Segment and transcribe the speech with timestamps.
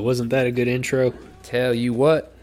[0.00, 1.12] Boy, wasn't that a good intro?
[1.42, 2.34] Tell you what,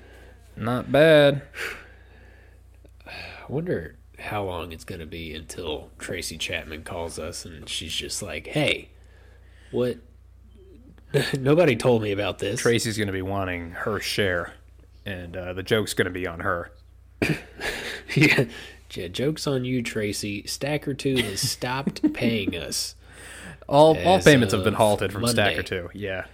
[0.55, 1.41] not bad.
[3.07, 3.11] I
[3.47, 8.21] wonder how long it's going to be until Tracy Chapman calls us and she's just
[8.21, 8.89] like, "Hey,
[9.71, 9.97] what?
[11.39, 14.53] Nobody told me about this." Tracy's going to be wanting her share,
[15.05, 16.71] and uh, the joke's going to be on her.
[18.15, 18.45] yeah.
[18.93, 20.45] yeah, jokes on you, Tracy.
[20.45, 22.93] Stacker Two has stopped paying us.
[23.67, 25.53] All all payments have been halted from Monday.
[25.53, 25.89] Stacker Two.
[25.93, 26.25] Yeah,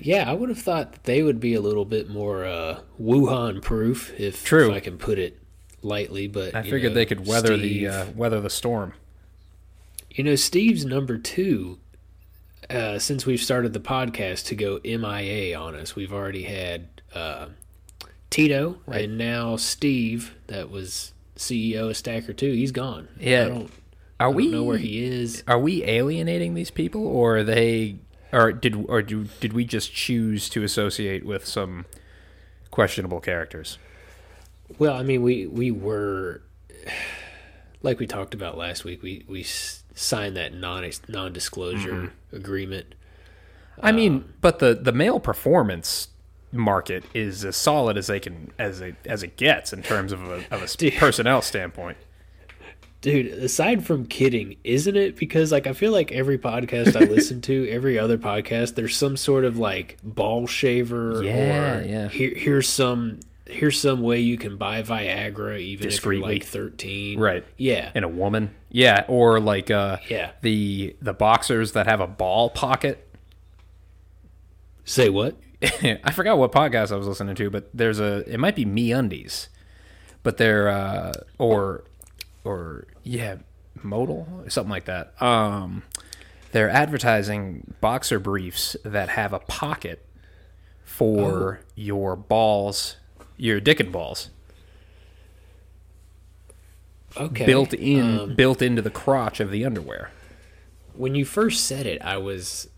[0.00, 3.62] Yeah, I would have thought that they would be a little bit more uh, Wuhan
[3.62, 4.68] proof, if, True.
[4.70, 5.38] if I can put it
[5.82, 6.26] lightly.
[6.26, 8.94] But I figured know, they could weather the uh, weather the storm.
[10.10, 11.78] You know, Steve's number two,
[12.68, 15.94] uh, since we've started the podcast, to go MIA on us.
[15.96, 17.46] We've already had uh,
[18.30, 19.04] Tito, Right.
[19.04, 22.52] and now Steve, that was CEO of Stacker 2.
[22.52, 23.08] He's gone.
[23.18, 23.44] Yeah.
[23.44, 23.70] I don't,
[24.20, 25.42] Are I we don't know where he is.
[25.46, 27.96] Are we alienating these people, or are they,
[28.32, 31.84] or did or do, did we just choose to associate with some
[32.70, 33.78] questionable characters?
[34.78, 36.42] Well, I mean, we, we were,
[37.82, 42.36] like we talked about last week, we, we signed that non non disclosure Mm-hmm.
[42.36, 42.94] agreement.
[43.82, 46.08] I mean, but the the male performance
[46.52, 50.22] market is as solid as they can as it as it gets in terms of
[50.24, 50.94] a, of a Dude.
[50.94, 51.96] personnel standpoint.
[53.02, 55.16] Dude, aside from kidding, isn't it?
[55.16, 59.16] Because like I feel like every podcast I listen to, every other podcast, there's some
[59.16, 62.08] sort of like ball shaver Yeah, or yeah.
[62.08, 66.36] Here, here's some here's some way you can buy Viagra even Discreetly.
[66.36, 67.18] if you're like 13.
[67.18, 67.44] Right.
[67.58, 67.90] Yeah.
[67.94, 70.30] In a woman, yeah, or like uh, Yeah.
[70.40, 73.06] the the boxers that have a ball pocket.
[74.84, 75.36] Say what?
[75.62, 79.48] I forgot what podcast I was listening to, but there's a it might be MeUndies,
[80.22, 81.84] but they're uh, or
[82.44, 83.36] or yeah,
[83.82, 85.20] modal something like that.
[85.22, 85.82] Um,
[86.52, 90.04] they're advertising boxer briefs that have a pocket
[90.84, 92.96] for your balls,
[93.36, 94.28] your dick and balls
[97.16, 97.44] Okay.
[97.46, 100.10] built in Um, built into the crotch of the underwear.
[100.94, 102.68] when you first said it, I was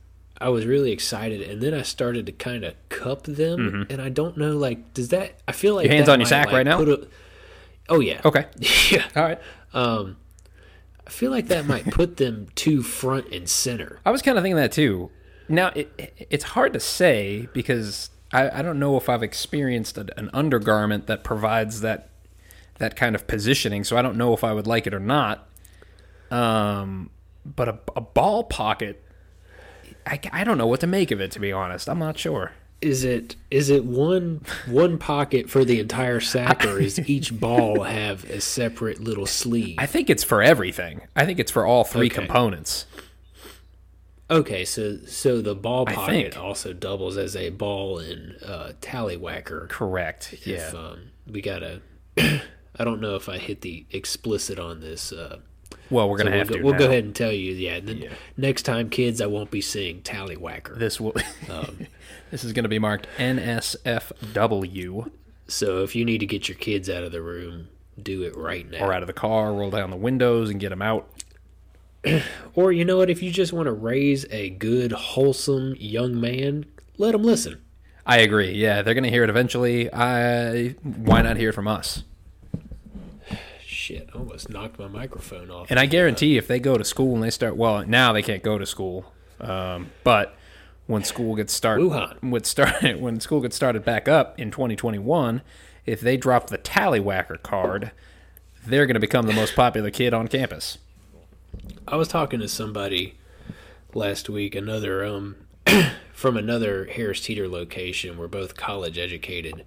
[0.41, 4.09] I was really excited and then I started to kind of cup them and I
[4.09, 5.93] don't know like does that I feel like Mm-hmm.
[5.93, 6.79] Your hands on your sack like, right now?
[6.79, 7.09] put a-
[7.89, 8.21] oh yeah.
[8.25, 8.47] Okay,
[8.91, 9.07] yeah.
[9.17, 9.41] all right.
[9.73, 10.17] Um,
[11.07, 14.01] I feel like that might put them too front and center.
[14.07, 15.11] I was kind of thinking that too.
[15.49, 19.99] Now it, it- it's hard to say because I, I don't know if I've experienced
[19.99, 22.09] a, an undergarment that provides that
[22.79, 23.85] that kind of positioning.
[23.85, 25.47] So I don't know if I would like it or not.
[26.31, 27.11] Um,
[27.45, 29.05] but a, a ball pocket,
[30.07, 31.31] I, I don't know what to make of it.
[31.33, 32.53] To be honest, I'm not sure.
[32.85, 37.83] Is it is it one one pocket for the entire sack, or is each ball
[37.85, 39.77] have a separate little sleeve?
[39.79, 41.01] I think it's for everything.
[41.17, 42.15] I think it's for all three Okay.
[42.17, 42.85] components.
[44.31, 49.69] Okay, so so the ball pocket also doubles as a ball and uh, tallywhacker.
[49.69, 50.35] Correct.
[50.47, 50.71] Yeah.
[50.75, 51.81] Um, we gotta,
[52.19, 55.13] I don't know if I hit the explicit on this.
[55.13, 55.39] Uh,
[55.91, 56.63] well, we're gonna we'll have go, to.
[56.63, 57.53] we'll go ahead and tell you.
[57.53, 58.15] Yeah, then Yeah.
[58.39, 60.79] next time, kids, I won't be seeing tallywhacker.
[60.79, 61.15] This will.
[61.51, 61.87] Um,
[62.35, 65.09] this is going to be marked NSFW.
[65.47, 67.69] So if you need to get your kids out of the room,
[68.03, 68.85] do it right now.
[68.85, 71.09] or out of the car, roll down the windows and get them out.
[72.57, 73.09] Or you know what?
[73.09, 76.67] If you just want to raise a good, wholesome young man,
[76.99, 77.63] let him listen.
[78.05, 78.51] I agree.
[78.51, 79.93] Yeah, they're going to hear it eventually.
[79.93, 82.03] I why not hear it from us?
[83.65, 85.69] Shit, I almost knocked my microphone off.
[85.71, 88.43] And I guarantee if they go to school and they start well, now they can't
[88.43, 89.13] go to school.
[89.41, 90.37] Um, but
[90.87, 92.31] when school gets started Wuhan.
[92.31, 95.43] when start when school gets started back up in 2021,
[95.87, 97.93] if they drop the tallywhacker card,
[98.67, 100.79] they're going to become the most popular kid on campus.
[101.87, 103.15] I was talking to somebody
[103.95, 105.37] last week, another um,
[106.13, 108.19] from another Harris Teeter location.
[108.19, 109.65] We're both college educated,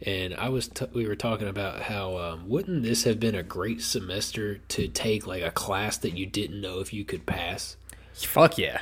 [0.00, 3.42] and I was t- we were talking about how um, wouldn't this have been a
[3.42, 7.76] great semester to take like a class that you didn't know if you could pass
[8.24, 8.80] Fuck yeah.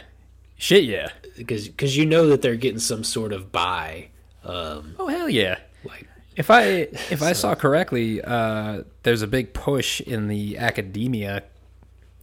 [0.56, 1.08] Shit yeah.
[1.36, 4.08] because because you know that they're getting some sort of buy.
[4.44, 5.58] Um, Oh hell yeah.
[5.84, 6.62] like If I
[7.10, 11.42] if I saw correctly, uh, there's a big push in the academia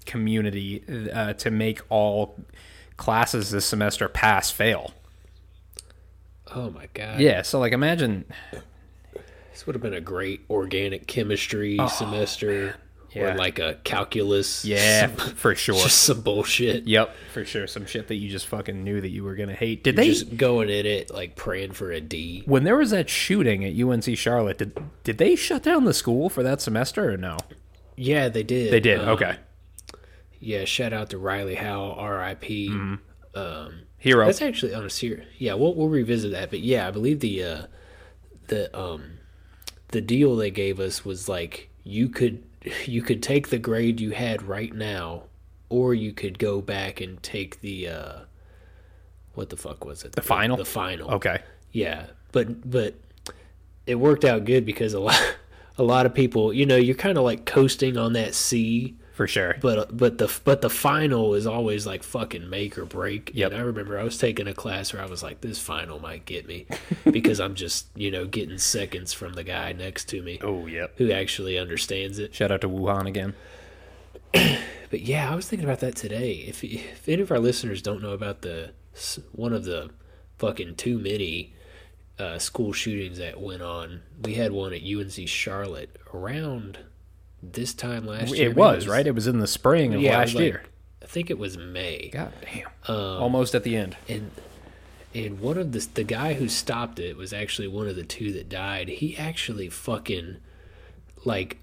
[0.06, 0.84] community
[1.14, 2.36] uh, to make all
[2.98, 4.92] classes this semester pass fail.
[6.54, 8.26] oh my god, Yeah, so like imagine
[9.52, 12.76] this would have been a great organic chemistry semester.
[13.14, 13.34] Yeah.
[13.34, 14.64] Or like a calculus.
[14.64, 15.76] yeah, for sure.
[15.76, 16.88] just some bullshit.
[16.88, 17.68] Yep, for sure.
[17.68, 19.84] Some shit that you just fucking knew that you were gonna hate.
[19.84, 20.10] Did You're they?
[20.12, 22.44] just going in it like praying for a D.
[22.46, 26.30] when there was that shooting at UNC Charlotte, did did they shut down the school
[26.30, 27.38] for that semester or no?
[27.98, 28.72] Yeah, they did.
[28.72, 29.02] They did.
[29.02, 29.38] Um, okay.
[30.40, 32.70] Yeah, shout out to Riley Howell, R.I.P.
[32.70, 33.40] Mm-hmm.
[33.40, 34.26] um, Hero.
[34.26, 35.28] That's actually on a serious.
[35.38, 36.50] Yeah, we'll we'll revisit that.
[36.50, 37.62] But yeah, I believe the uh,
[38.48, 39.20] the um
[39.90, 42.42] the deal they gave us was like you could
[42.86, 45.24] you could take the grade you had right now,
[45.70, 48.20] or you could go back and take the uh,
[49.34, 50.14] what the fuck was it?
[50.14, 50.58] The final?
[50.58, 51.12] The final.
[51.12, 51.42] Okay.
[51.72, 52.96] Yeah, but but
[53.86, 55.36] it worked out good because a lot
[55.78, 59.28] a lot of people, you know, you're kind of like coasting on that C For
[59.28, 59.56] sure.
[59.62, 63.30] but but the but the final is always like fucking make or break.
[63.36, 63.52] Yep.
[63.52, 66.26] And I remember I was taking a class where I was like, this final might
[66.26, 66.66] get me
[67.12, 70.94] because I'm just you know getting seconds from the guy next to me oh, yep.
[70.98, 72.34] who actually understands it.
[72.34, 73.36] Shout out to Wuhan again.
[74.90, 76.32] But yeah, I was thinking about that today.
[76.48, 78.72] If if any of our listeners don't know about the
[79.32, 79.92] one of the
[80.38, 81.54] fucking too many
[82.20, 86.80] uh, school shootings that went on, we had one at UNC Charlotte around
[87.44, 88.50] this time last year.
[88.50, 89.06] It was, right?
[89.06, 90.64] It was in the spring of Yeah, last like- year.
[91.02, 92.10] I think it was May.
[92.14, 92.68] God damn.
[92.88, 93.98] Um, Almost at the end.
[94.08, 94.32] and
[95.14, 98.32] and one of the the guy who stopped it was actually one of the two
[98.34, 98.88] that died.
[98.88, 100.38] He actually fucking
[101.26, 101.58] like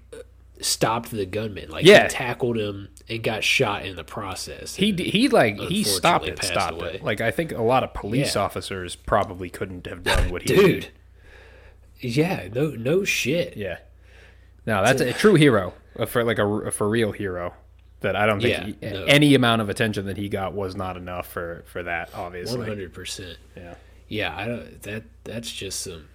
[0.61, 1.69] stopped the gunman.
[1.69, 2.03] Like Yeah.
[2.03, 4.75] he tackled him and got shot in the process.
[4.75, 6.95] He he like he stopped it, stopped away.
[6.95, 7.03] it.
[7.03, 8.41] Like I think a lot of police Yeah.
[8.43, 10.81] officers probably couldn't have done what he dude.
[10.81, 10.89] did.
[12.15, 13.57] Yeah, no no shit.
[13.57, 13.79] Yeah.
[14.65, 15.73] No, that's a, true hero
[16.07, 17.53] for like a, a for real hero.
[18.01, 19.03] That I don't think Yeah, he- no.
[19.05, 22.09] any amount of attention that he got was not enough for for that.
[22.13, 23.37] Obviously, hundred percent.
[23.57, 23.75] yeah.
[24.07, 26.07] Yeah, I don't that that's just some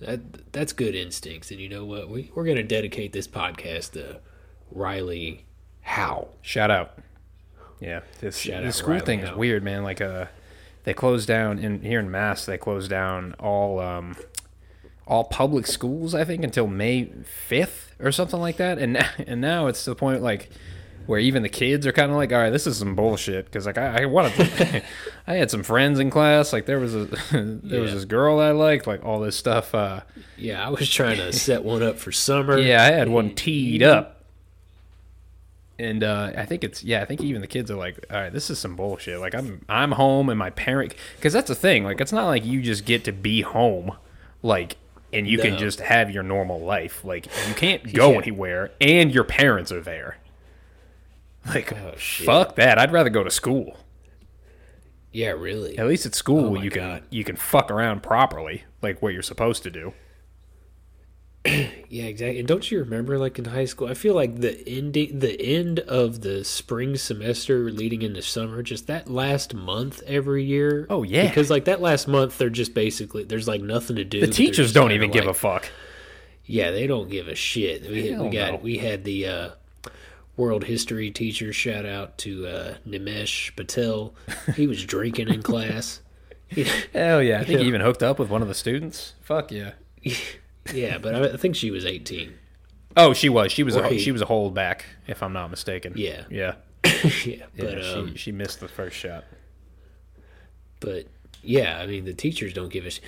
[0.00, 1.50] that that's good instincts.
[1.50, 2.08] And you know what?
[2.08, 4.20] We we're gonna dedicate this podcast to
[4.70, 5.44] Riley
[5.82, 6.34] Howell.
[6.42, 6.98] Shout out.
[7.80, 9.82] Yeah, this, Shout out school Riley thing is weird, man.
[9.82, 10.26] Like, uh,
[10.84, 12.46] they closed down in here in Mass.
[12.46, 14.16] They closed down all um,
[15.06, 16.14] all public schools.
[16.14, 18.78] I think until May fifth or something like that.
[18.78, 18.96] And
[19.26, 20.50] and now it's to the point like
[21.06, 23.44] where even the kids are kind of like, all right, this is some bullshit.
[23.44, 24.82] Because like I, I wanted, to,
[25.26, 26.52] I had some friends in class.
[26.52, 28.86] Like there was a there was this girl I liked.
[28.86, 29.74] Like all this stuff.
[29.74, 30.00] Uh,
[30.36, 32.58] Yeah, I was trying to set one up for summer.
[32.58, 34.22] yeah, I had one teed up.
[35.76, 37.02] And uh, I think it's yeah.
[37.02, 39.18] I think even the kids are like, all right, this is some bullshit.
[39.18, 41.82] Like I'm I'm home and my parent because that's the thing.
[41.84, 43.96] Like it's not like you just get to be home,
[44.40, 44.76] like
[45.14, 47.04] and you can just have your normal life.
[47.04, 48.18] Like you can't go Yeah.
[48.18, 50.18] anywhere, and your parents are there.
[51.46, 52.78] Like Oh, fuck that.
[52.78, 53.76] I'd rather go to school.
[55.12, 55.78] Yeah, really.
[55.78, 57.02] At least at school Oh you can God.
[57.10, 59.92] you can fuck around properly, like what you're supposed to do.
[61.94, 62.40] Yeah, exactly.
[62.40, 65.78] And don't you remember, like in high school, I feel like the ending, the end
[65.78, 70.88] of the spring semester leading into summer, just that last month every year.
[70.90, 71.28] Oh, yeah.
[71.28, 74.20] because like that last month, they're just basically there's like nothing to do.
[74.22, 75.70] The teachers don't even give a fuck.
[76.46, 77.88] Yeah, they don't give a shit.
[77.88, 79.50] We, we got we had the uh,
[80.36, 81.52] world history teacher.
[81.52, 84.14] Shout out to uh, Nimesh Patel.
[84.56, 86.00] He was drinking in class.
[86.92, 87.38] Hell yeah!
[87.40, 89.12] I think he even hooked up with one of the students.
[89.22, 89.72] Fuck yeah!
[90.72, 92.32] yeah, but I, think she was 18.
[92.96, 93.50] Oh, she was.
[93.52, 93.74] She was.
[93.76, 95.94] A, she was a holdback, if I'm not mistaken.
[95.96, 96.22] Yeah.
[96.30, 96.54] Yeah.
[96.84, 97.44] yeah, Yeah.
[97.56, 99.24] but um, she she missed the first shot.
[100.80, 101.06] but
[101.42, 102.90] yeah, I mean the teachers don't give a.
[102.90, 103.00] Sh-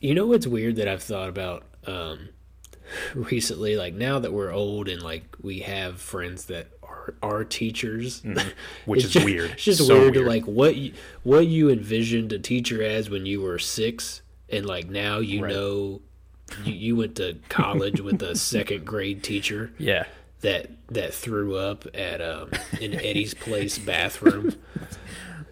[0.00, 2.28] you know what's weird that I've thought about um,
[3.14, 3.76] recently?
[3.76, 8.22] Like now that we're old and like we have friends that are are teachers,
[8.86, 9.50] Which is just- weird.
[9.52, 9.88] It's just Mm-hmm.
[9.88, 10.24] So weird, weird.
[10.24, 10.92] to like what you,
[11.22, 15.52] what you envisioned a teacher as when you were six, and like now you Right.
[15.52, 16.00] know.
[16.64, 20.04] You, you went to college with a second grade teacher Yeah.
[20.40, 24.54] that that threw up at um, in Eddie's place bathroom.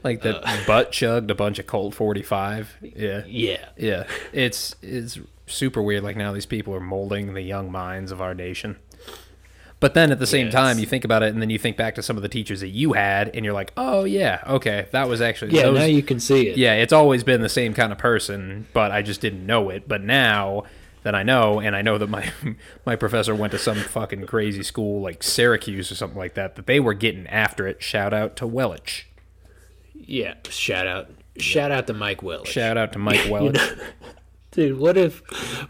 [0.02, 0.56] Like that Uh.
[0.66, 2.76] butt chugged a bunch of Colt 45.
[2.80, 3.22] Yeah.
[3.26, 4.04] Yeah, Yeah.
[4.32, 6.02] It's it's super weird.
[6.02, 8.76] Like now these people are molding the young minds of our nation.
[9.78, 11.78] But then at the same Yeah, time, you think about it, and then you think
[11.78, 14.86] back to some of the teachers that you had, and you're like, "Oh yeah, okay,
[14.90, 15.62] that was actually yeah.
[15.62, 16.58] those- now you can see it.
[16.58, 19.88] yeah, it's always been the same kind of person, but I just didn't know it.
[19.88, 20.64] But now
[21.02, 22.30] that I know, and I know that my
[22.86, 26.66] my professor went to some fucking crazy school like Syracuse or something like that, that
[26.66, 27.82] they were getting after it.
[27.82, 29.04] Shout out to Wellich.
[29.94, 32.46] Yeah, shout out, shout out to Mike Wellich.
[32.46, 33.78] Shout out to Mike Wellich.
[34.52, 35.20] Dude, what if,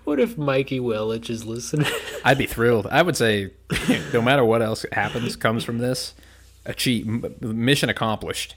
[0.05, 1.87] what if Mikey Wellich is listening?
[2.25, 2.87] I'd be thrilled.
[2.87, 3.51] I would say,
[4.13, 6.15] no matter what else happens, comes from this,
[6.65, 7.07] achieve
[7.43, 8.55] mission accomplished.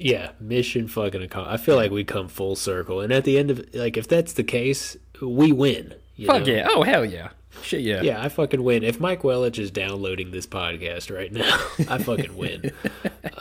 [0.00, 1.60] Yeah, mission fucking accomplished.
[1.60, 4.32] I feel like we come full circle, and at the end of like, if that's
[4.32, 5.94] the case, we win.
[6.24, 6.52] Fuck know?
[6.52, 6.68] yeah!
[6.70, 7.30] Oh hell yeah!
[7.62, 8.00] Shit yeah!
[8.00, 8.82] Yeah, I fucking win.
[8.82, 11.54] If Mike Wellich is downloading this podcast right now,
[11.94, 12.72] I fucking win.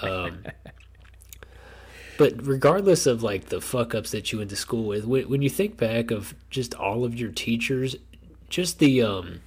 [0.02, 0.44] Um,
[2.18, 5.42] but regardless of like the fuck ups that you went to school with, when, when
[5.42, 7.96] you think back of just all of your teachers,
[8.50, 9.40] just the um,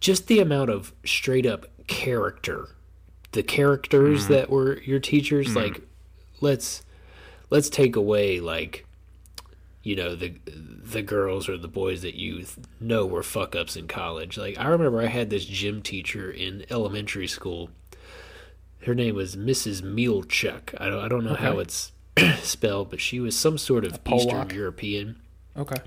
[0.00, 2.68] just the amount of straight up character,
[3.32, 5.54] the characters that were your teachers.
[5.54, 5.82] Like,
[6.40, 6.82] let's
[7.50, 8.86] let's take away like
[9.82, 12.44] you know the the girls or the boys that you
[12.80, 14.36] know were fuck ups in college.
[14.36, 17.70] Like I remember I had this gym teacher in elementary school.
[18.82, 19.82] Her name was Mrs.
[19.82, 20.74] Mielchuk.
[20.80, 21.92] I don't I don't know how it's
[22.42, 25.20] spelled, but she was some sort of Eastern European.
[25.56, 25.82] Okay.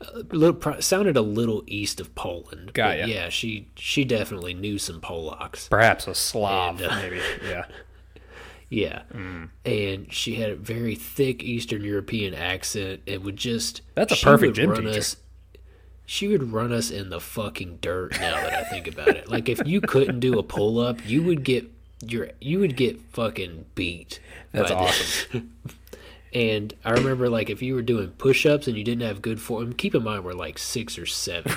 [0.00, 2.74] A little sounded a little east of Poland.
[2.74, 3.06] Got ya.
[3.06, 5.70] Yeah, she she definitely knew some Polacks.
[5.70, 7.20] Perhaps a Slav, And, uh, maybe.
[7.48, 7.64] Yeah.
[8.74, 9.02] Yeah.
[9.12, 9.50] Mm.
[9.64, 13.02] And she had a very thick Eastern European accent.
[13.06, 14.88] It would just That's a perfect gym teacher.
[14.88, 15.16] Us,
[16.06, 19.30] she would run us in the fucking dirt now that I think about it.
[19.30, 21.70] Like if you couldn't do a pull up, you would get
[22.04, 24.18] your you would get fucking beat.
[24.50, 25.26] That's this.
[26.34, 29.40] and I remember like if you were doing push ups and you didn't have good
[29.40, 31.52] form keep in mind we're like six or seven.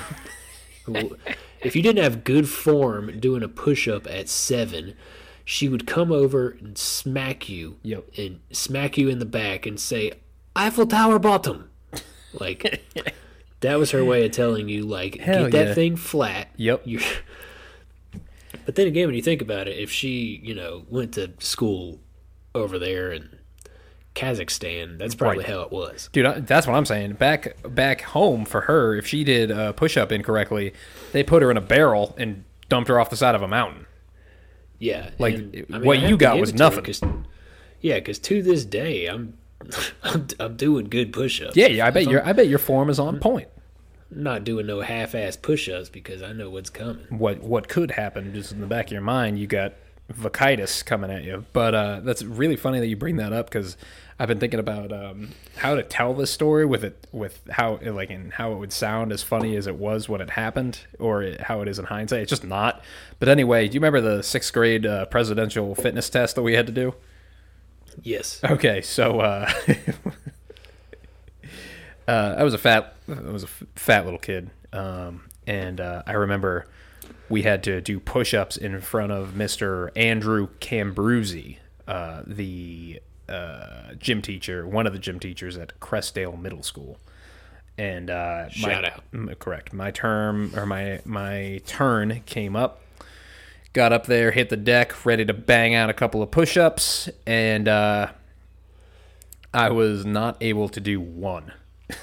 [1.62, 4.94] if you didn't have good form doing a push up at seven,
[5.50, 8.04] she would come over and smack you Yep.
[8.18, 10.12] and smack you in the back and say,
[10.54, 11.70] Eiffel Tower bottom.
[12.38, 12.82] Like
[13.60, 15.74] that was her way of telling you like Hell get that yeah.
[15.74, 16.48] thing flat.
[16.56, 16.82] Yep.
[16.84, 17.00] You're
[18.66, 21.98] But then again when you think about it, if she, you know, went to school
[22.54, 23.38] over there in
[24.14, 25.46] Kazakhstan, that's probably Right.
[25.48, 26.10] how it was.
[26.12, 27.14] Dude, I- that's what I'm saying.
[27.14, 30.74] Back back home for her, if she did a push up incorrectly,
[31.12, 33.86] they put her in a barrel and dumped her off the side of a mountain.
[34.78, 36.84] Yeah, Like, and, what I you have to got was nothing.
[36.84, 37.12] to her nothing.
[37.22, 37.28] 'cause-
[37.80, 39.34] yeah, because to this day, I'm,
[40.02, 41.56] I'm I'm doing good push-ups.
[41.56, 41.86] Yeah, yeah.
[41.86, 43.48] I bet your I bet your form is on point.
[44.10, 47.04] not doing no half-ass push-ups because I know what's coming.
[47.10, 49.38] What what could happen just in the back of your mind?
[49.38, 49.74] You got
[50.12, 51.44] vacitis coming at you.
[51.52, 53.76] But uh, that's really funny that you bring that up because
[54.20, 58.10] I've been thinking about um, how to tell this story with it with how like
[58.10, 61.42] and how it would sound as funny as it was when it happened or it,
[61.42, 62.22] how it is in hindsight.
[62.22, 62.82] It's just not.
[63.20, 66.66] But anyway, do you remember the sixth grade uh, presidential fitness test that we had
[66.66, 66.94] to do?
[68.02, 68.40] Yes.
[68.44, 69.50] Okay, so uh,
[72.08, 76.02] uh, I was a fat, I was a f- fat little kid, um, and uh,
[76.06, 76.66] I remember
[77.28, 84.22] we had to do push-ups in front of Mister Andrew Cambruzzi, uh, the uh, gym
[84.22, 86.98] teacher, one of the gym teachers at Crestdale Middle School,
[87.76, 88.82] and uh, Shout
[89.12, 89.38] my, out.
[89.38, 89.72] correct.
[89.72, 92.82] My term or my my turn came up
[93.72, 97.08] got up there, hit the deck, ready to bang out a couple of push ups,
[97.26, 98.08] and uh,
[99.52, 101.52] I was not able to do one.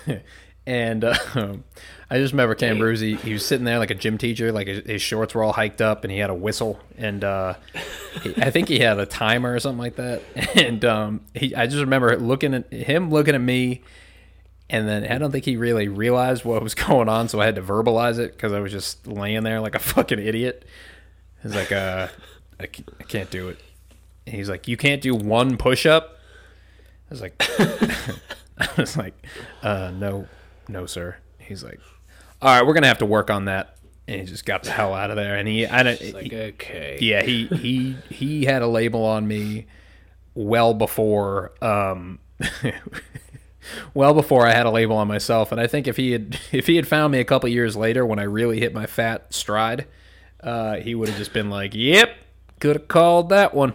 [0.67, 1.15] and uh,
[2.09, 4.85] I just remember Cam Cambruzzi, he was sitting there like a gym teacher, like his,
[4.85, 7.55] his shorts were all hiked up, and he had a whistle, and uh,
[8.21, 10.21] he, I think he had a timer or something like that.
[10.55, 13.81] And um, he, I just remember looking at him, looking at me.
[14.67, 17.55] And then I don't think he really realized what was going on, so I had
[17.55, 20.65] to verbalize it because I was just laying there like a fucking idiot.
[21.43, 22.07] He's like, uh,
[22.59, 22.63] I,
[22.99, 23.59] I can't do it.
[24.25, 26.17] And he's like, you can't do one push up.
[27.09, 27.35] I was like,
[28.57, 29.13] I was like,
[29.61, 30.27] uh, no,
[30.67, 31.17] no, sir.
[31.39, 31.79] He's like,
[32.41, 33.75] all right, we're gonna have to work on that.
[34.07, 35.35] And he just got the hell out of there.
[35.35, 36.97] And he, I don't, It's like he- okay.
[37.01, 39.65] yeah, he he he had a label on me
[40.35, 42.19] well before um
[43.93, 46.67] well before I had a label on myself and I think if he had if
[46.67, 49.87] he had found me a couple years later when I really hit my fat stride
[50.41, 52.09] uh he would have just been like, "Yep,
[52.59, 53.73] could have called that one.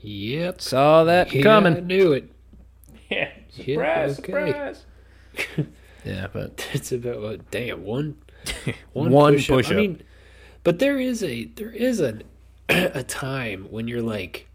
[0.00, 0.60] Yep.
[0.60, 2.30] Saw that Yeah, I coming." knew it.
[3.08, 3.30] Yeah.
[3.52, 4.74] Yeah, okay.
[6.04, 7.50] yeah, but It's about what?
[7.50, 8.16] Damn one.
[8.92, 9.56] One, One push-up.
[9.56, 9.72] push-up.
[9.72, 10.02] I mean,
[10.62, 12.20] but there is a there is a
[12.68, 14.48] a time when you're like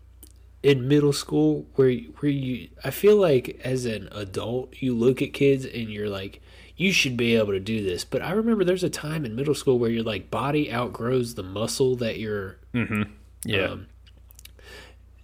[0.63, 5.33] in middle school where where you I feel like as an adult you look at
[5.33, 6.39] kids and you're like
[6.77, 8.05] you should be able to do this.
[8.05, 11.43] But I remember there's a time in middle school where your like body outgrows the
[11.43, 13.03] muscle that you're Mm-hmm.
[13.45, 13.65] yeah.
[13.65, 13.88] um,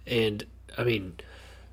[0.06, 0.44] and
[0.76, 1.14] I mean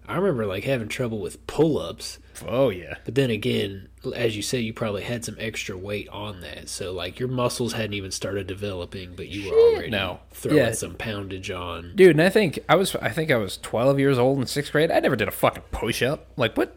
[0.07, 2.19] I remember like having trouble with pull-ups.
[2.47, 2.95] oh yeah.
[3.05, 6.69] But then again, as you say, you probably had some extra weight on that.
[6.69, 10.19] So like your muscles hadn't even started developing, but you were already no.
[10.31, 10.71] throwing Yeah.
[10.73, 11.93] some poundage on.
[11.95, 14.71] Dude, and I think I was I think I was 12 years old in 6th
[14.71, 14.91] grade.
[14.91, 16.27] I never did a fucking push up.
[16.37, 16.75] Like what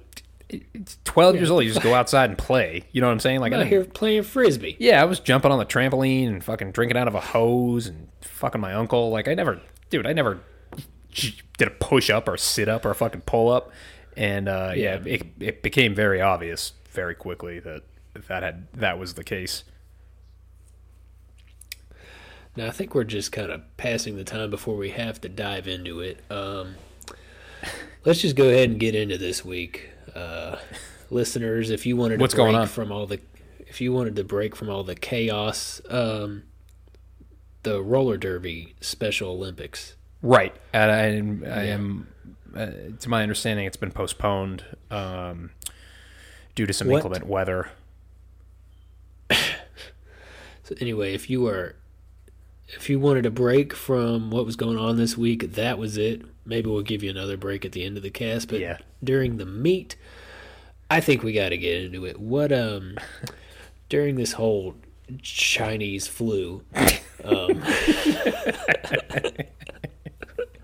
[0.51, 2.85] it's 12 years old, you just go outside and play.
[2.93, 3.41] You know what I'm saying?
[3.41, 4.77] Like I I'm out here playing frisbee.
[4.79, 8.09] Yeah, I was jumping on the trampoline and fucking drinking out of a hose and
[8.23, 9.11] fucking my uncle.
[9.11, 10.41] Like I never, dude, I never
[11.57, 13.71] did a push up or sit up or a fucking pull up.
[14.17, 15.15] And uh, yeah, Yeah.
[15.15, 17.83] it, it became very obvious very quickly that
[18.29, 19.63] that had that was the case.
[22.57, 25.69] Now I think we're just kind of passing the time before we have to dive
[25.69, 26.21] into it.
[26.31, 26.75] Um,
[28.05, 30.57] let's just go ahead and get into this week, uh,
[31.11, 31.71] listeners.
[31.71, 32.67] If you wanted to What's break going on?
[32.67, 33.21] from all the,
[33.61, 36.43] if you wanted to break from all the chaos, um,
[37.63, 39.95] the roller derby Special Olympics.
[40.23, 42.09] Right, and I, am I am
[42.57, 42.67] uh,
[42.99, 45.51] to my understanding, it's been postponed um,
[46.55, 46.97] due to some What?
[46.97, 47.71] inclement weather.
[50.65, 51.77] So anyway, if you were
[52.67, 56.21] if you wanted a break from what was going on this week, that was it.
[56.45, 58.77] Maybe we'll give you another break at the end of the cast, but Yeah.
[59.03, 59.97] during the meet,
[60.91, 62.21] I think we got to get into it.
[62.21, 62.99] What um
[63.89, 64.75] during this whole
[65.23, 66.63] Chinese flu,
[67.25, 67.63] um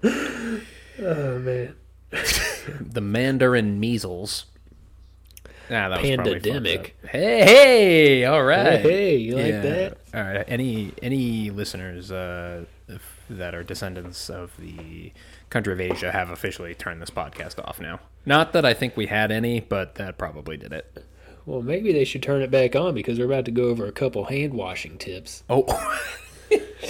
[1.02, 1.74] Oh man.
[2.80, 4.46] The Mandarin measles.
[5.70, 6.94] Ah, that was Pandemic.
[7.04, 7.10] up.
[7.10, 8.80] Hey, hey, all right.
[8.80, 9.98] Hey, you like that?
[10.14, 10.44] All right.
[10.46, 12.64] Any any listeners uh,
[13.28, 15.12] that are descendants of the
[15.50, 17.98] country of Asia have officially turned this podcast off now.
[18.24, 21.04] Not that I think we had any, but that probably did it.
[21.46, 23.92] Well, maybe they should turn it back on because we're about to go over a
[23.92, 25.42] couple hand washing tips.
[25.50, 25.64] Oh,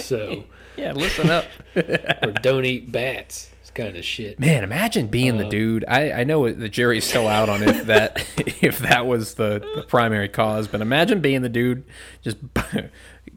[0.05, 0.45] So,
[0.77, 0.93] yeah.
[0.93, 1.45] Listen up.
[1.75, 3.49] or don't eat bats.
[3.61, 4.39] It's kind of shit.
[4.39, 5.85] Man, imagine being the uh, dude.
[5.87, 8.25] I, I know the jury's still out on if that
[8.63, 11.83] if that was the, the primary cause, but imagine being the dude
[12.21, 12.37] just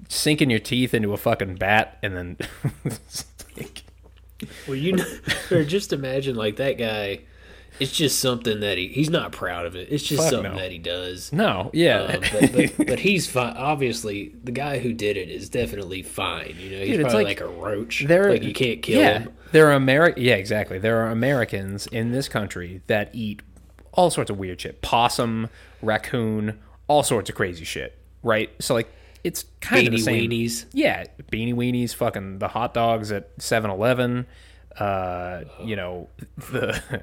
[0.09, 2.37] sinking your teeth into a fucking bat and then
[4.67, 5.05] Well, you know,
[5.51, 7.21] or just imagine like that guy.
[7.81, 9.89] It's just something that he he's not proud of it.
[9.91, 10.59] It's just Fuck something no.
[10.59, 11.33] that he does.
[11.33, 12.01] no, yeah.
[12.03, 13.57] Um, but, but, but he's fine.
[13.57, 16.55] Obviously, the guy who did it is definitely fine.
[16.59, 18.05] You know, he's Dude, probably like- like, a roach.
[18.07, 19.33] There, like you can't kill yeah, him.
[19.53, 20.79] There are Ameri- Yeah, exactly.
[20.79, 23.43] There are Americans in this country that eat
[23.93, 25.49] all sorts of weird shit: possum,
[25.83, 27.97] raccoon, all sorts of crazy shit.
[28.23, 28.51] Right?
[28.61, 28.93] So like,
[29.25, 30.31] it's kind of the Beanie same.
[30.31, 30.65] weenies.
[30.73, 34.27] Yeah, beanie weenies, fucking the hot dogs at 7-Eleven.
[34.79, 36.09] Uh, you know
[36.51, 37.03] the.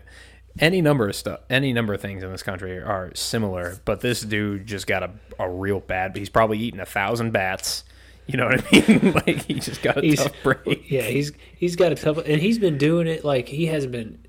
[0.60, 4.22] Any number of stuff, any number of things in this country are similar, but this
[4.22, 6.16] dude just got a, a real bad.
[6.16, 7.84] He's probably eaten a thousand bats.
[8.28, 9.14] You know what I mean?
[9.28, 10.90] like he just got a He's tough break.
[10.90, 11.02] yeah.
[11.04, 14.20] He's he's got a tough, and he's been doing it like he hasn't been.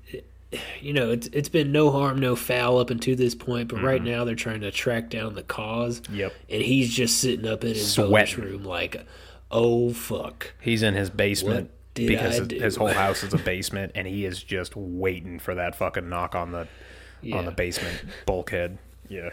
[0.81, 3.69] You know, it's it's been no harm, no foul up until this point.
[3.69, 6.01] But right now, they're trying to track down the cause.
[6.01, 6.15] Mm-hmm.
[6.15, 6.33] Yep.
[6.49, 8.43] And he's just sitting up in his Sweating.
[8.43, 9.05] room like,
[9.51, 10.53] oh fuck.
[10.61, 14.25] He's in his basement What did because his- whole house is a basement, and he
[14.25, 16.67] is just waiting for that fucking knock on the
[17.33, 18.77] on the basement bulkhead.
[19.09, 19.29] Yeah,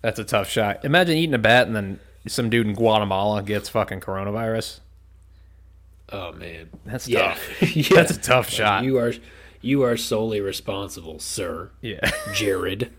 [0.00, 0.84] that's a tough shot.
[0.84, 4.80] Imagine eating a bat and then some dude in Guatemala gets fucking coronavirus.
[6.10, 7.28] Oh man, That's yeah.
[7.34, 7.76] tough.
[7.76, 7.88] yeah.
[7.94, 8.84] That's a tough shot.
[8.84, 9.12] You are
[9.60, 11.70] you are solely responsible, sir.
[11.80, 12.92] yeah, Jared.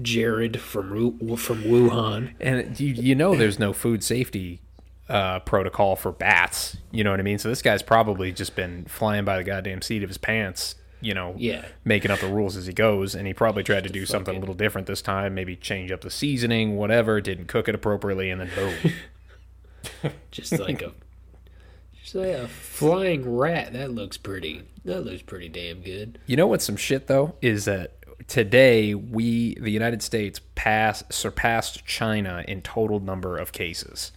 [0.00, 2.34] Jared from from Wuhan.
[2.40, 4.60] and you you know there's no food safety
[5.08, 6.76] uh, protocol for bats.
[6.90, 7.38] You know what I mean?
[7.38, 10.74] So this guy's probably just been flying by the goddamn seat of his pants.
[11.00, 11.64] You know, Yeah.
[11.84, 14.38] making up the rules as he goes, and he probably tried to do something a
[14.40, 15.32] little different this time.
[15.32, 17.20] Maybe change up the seasoning, whatever.
[17.20, 20.12] Didn't cook it appropriately, and then boom.
[20.32, 20.92] Just like a
[22.02, 23.72] just like a flying rat.
[23.74, 24.62] That looks pretty.
[24.84, 26.18] That looks pretty damn good.
[26.26, 27.94] You know what's some shit though is that
[28.26, 34.12] today we, the United States, pass surpassed China in total number of cases.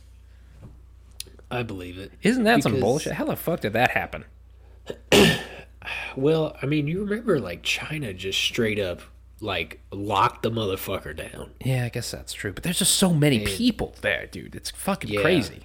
[1.52, 2.12] I believe it.
[2.24, 3.14] Isn't that some bullshit?
[3.14, 4.26] How the fuck did that happen?
[6.16, 9.02] Well, I mean, you remember like China just straight up
[9.40, 11.52] like locked the motherfucker down.
[11.66, 12.54] Yeah, I guess that's true.
[12.54, 14.56] But there's just so many people there, dude.
[14.56, 15.22] It's fucking Yeah.
[15.22, 15.62] crazy.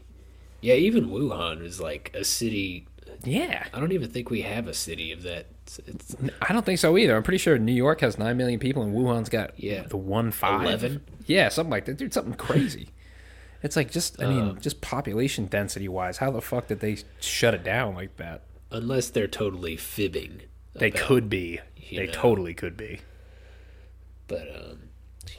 [0.62, 2.86] Yeah, even Wuhan is like a city.
[3.24, 3.66] Yeah.
[3.74, 5.46] I don't even think we have a city of that.
[5.64, 7.14] It's, it's I don't think so either.
[7.14, 9.82] I'm pretty sure New York has 9 million people and Wuhan's got Yeah.
[9.82, 10.62] the 1 5.
[10.62, 11.02] 11?
[11.26, 11.98] Yeah, something like that.
[11.98, 12.88] Dude, something crazy.
[13.66, 17.52] It's like just, I mean, just population density wise, how the fuck did they shut
[17.54, 18.42] it down like that?
[18.72, 20.40] unless they're totally fibbing.
[20.74, 21.60] They about- could be.
[21.90, 22.12] They know.
[22.12, 23.00] totally could be.
[24.26, 24.78] but um,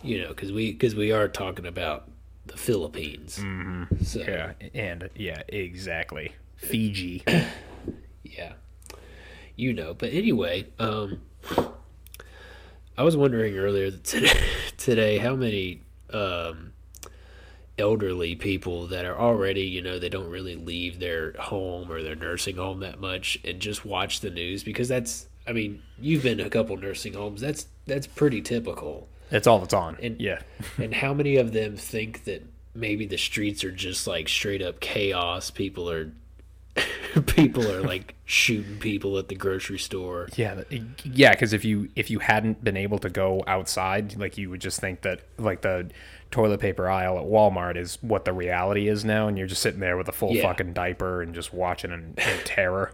[0.02, 2.10] you know, because we because we are talking about
[2.46, 3.38] the Philippines.
[3.40, 4.04] Mm-hmm.
[4.04, 6.36] So Yeah, and yeah, exactly.
[6.56, 7.24] Fiji.
[8.24, 8.54] yeah,
[9.58, 9.94] you know.
[9.94, 11.22] But anyway, um,
[12.98, 14.40] I was wondering earlier today,
[14.78, 16.72] today how many um,
[17.80, 22.16] elderly people that are already, you know, they don't really leave their home or their
[22.16, 26.40] nursing home that much and just watch the news because that's, I mean, you've been
[26.40, 27.42] to a couple nursing homes.
[27.42, 29.08] That's that's pretty typical.
[29.30, 29.98] That's all that's on.
[30.02, 30.40] And- yeah.
[30.78, 34.80] and how many of them think that maybe the streets are just like straight up
[34.80, 35.52] chaos?
[35.52, 36.12] People are
[37.28, 40.28] people are like shooting people at the grocery store.
[40.36, 40.62] Yeah,
[41.04, 41.32] yeah.
[41.32, 44.80] Because if you if you hadn't been able to go outside, like you would just
[44.80, 45.90] think that like the
[46.32, 49.80] toilet paper aisle at Walmart is what the reality is now, and you're just sitting
[49.80, 50.44] there with a full Yeah.
[50.44, 52.94] fucking diaper and just watching in, in terror.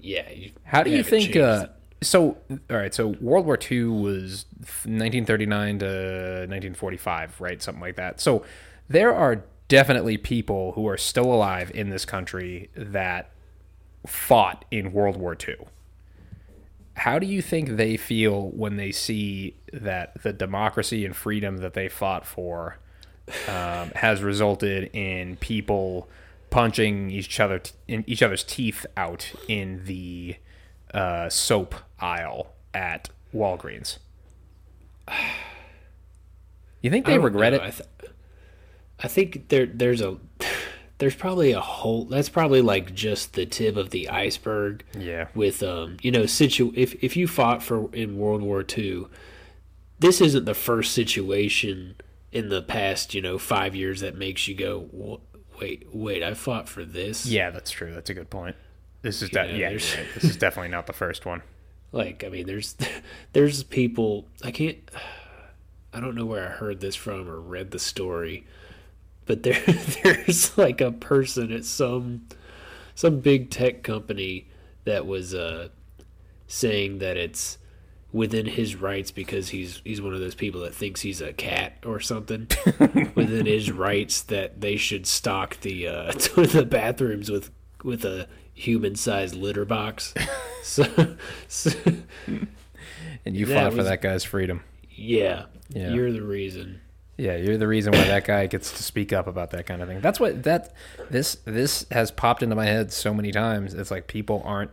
[0.00, 0.30] Yeah.
[0.30, 1.34] You, How do you think?
[1.36, 1.66] Uh,
[2.00, 2.36] so,
[2.70, 2.94] all right.
[2.94, 7.60] So, World War II was 1939 to 1945, right?
[7.62, 8.20] Something like that.
[8.20, 8.44] So,
[8.88, 13.30] there are definitely people who are still alive in this country that
[14.06, 15.56] fought in World War II.
[16.98, 21.74] How do you think they feel when they see that the democracy and freedom that
[21.74, 22.78] they fought for
[23.46, 26.08] um, has resulted in people
[26.50, 30.36] punching each other t- in each other's teeth out in the
[30.92, 33.98] uh, soap aisle at Walgreens?
[36.82, 37.58] You think they regret know.
[37.58, 37.62] it?
[37.62, 38.12] I, th-
[39.00, 40.16] I think there there's a
[40.98, 44.84] there's probably a whole that's probably like just the tip of the iceberg.
[44.96, 45.28] Yeah.
[45.34, 49.06] With um you know situ if if you fought for in World War II,
[49.98, 51.96] this isn't the first situation
[52.32, 55.20] in the past you know five years that makes you go
[55.60, 57.26] wait wait I fought for this.
[57.26, 57.92] Yeah, that's true.
[57.94, 58.56] That's a good point.
[59.02, 60.06] This is de- know, yeah, right.
[60.14, 61.42] this is definitely not the first one.
[61.90, 62.76] Like, I mean, there's
[63.32, 64.78] there's people I can't
[65.94, 68.46] I don't know where I heard this from or read the story,
[69.28, 69.60] but there
[70.02, 72.26] there's like a person at some
[72.96, 74.48] some big tech company
[74.84, 75.68] that was uh
[76.48, 77.58] saying that it's
[78.10, 81.74] within his rights because he's he's one of those people that thinks he's a cat
[81.84, 82.48] or something
[83.14, 87.50] within his rights that they should stock the uh the bathrooms with
[87.84, 90.12] with a human sized litter box
[90.64, 90.84] so,
[91.46, 91.70] so
[93.24, 94.64] And you fought for that guy's freedom.
[94.90, 95.90] yeah, Yeah.
[95.92, 96.80] you're the reason
[97.18, 99.88] Yeah, you're the reason why that guy gets to speak up about that kind of
[99.88, 100.00] thing.
[100.00, 100.72] That's what that
[101.10, 103.74] this this has popped into my head so many times.
[103.74, 104.70] It's like people aren't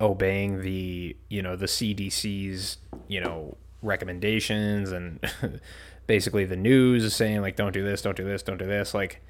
[0.00, 5.20] obeying the you know the CDC's you know recommendations and
[6.06, 8.94] basically the news is saying like don't do this, don't do this, don't do this.
[8.94, 9.20] Like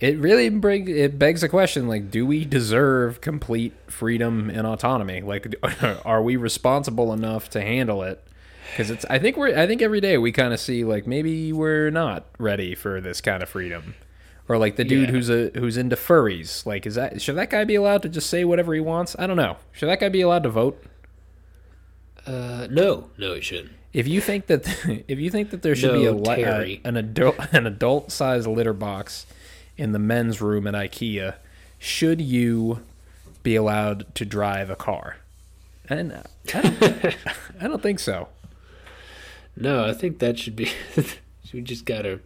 [0.00, 5.20] it really bring it begs a question like do we deserve complete freedom and autonomy?
[5.20, 5.54] Like
[6.06, 8.25] are we responsible enough to handle it?
[8.70, 11.52] Because it's i think we're i think every day we kind of see like maybe
[11.52, 13.94] we're not ready for this kind of freedom.
[14.48, 15.12] Or like the dude Yeah.
[15.12, 16.64] who's a who's into furries.
[16.64, 19.16] Like is that should that guy be allowed to just say whatever he wants?
[19.18, 19.56] I don't know.
[19.72, 20.80] Should that guy be allowed to vote?
[22.26, 23.10] Uh no.
[23.18, 23.72] No it shouldn't.
[23.92, 24.66] If you think that
[25.08, 28.46] if you think that there should be a, li- a an adult an adult size
[28.46, 29.26] litter box
[29.76, 31.34] in the men's room at ikea
[31.78, 32.82] should you
[33.42, 35.16] be allowed to drive a car?
[35.88, 36.22] And uh,
[36.54, 37.16] I don't,
[37.60, 38.28] I don't think so
[39.56, 40.68] no i think that should be
[41.52, 42.20] we just gotta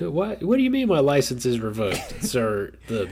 [0.00, 3.08] what what do you mean my license is revoked sir the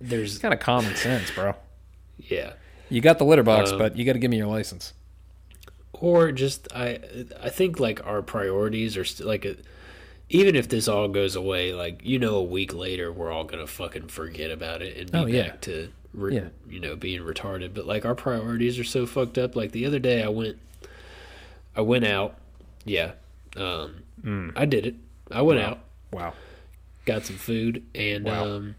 [0.00, 1.54] there's kind of common sense bro
[2.18, 2.52] yeah
[2.88, 4.92] You got the litter box, Um, but you got to give me your license.
[5.92, 6.98] or just i
[7.42, 9.56] i think like our priorities are still like a,
[10.28, 13.66] even if this all goes away like you know a week later we're all gonna
[13.66, 15.48] fucking forget about it and be Oh, yeah.
[15.48, 16.48] back to re- Yeah.
[16.68, 19.98] you know being retarded but like our priorities are so fucked up like the other
[19.98, 20.58] day i went
[21.76, 22.36] i went out
[22.84, 23.12] yeah
[23.56, 24.02] um
[24.56, 24.94] i did it
[25.30, 25.78] i went out
[26.12, 26.32] Wow.
[27.04, 28.44] got some food and Wow.
[28.56, 28.74] um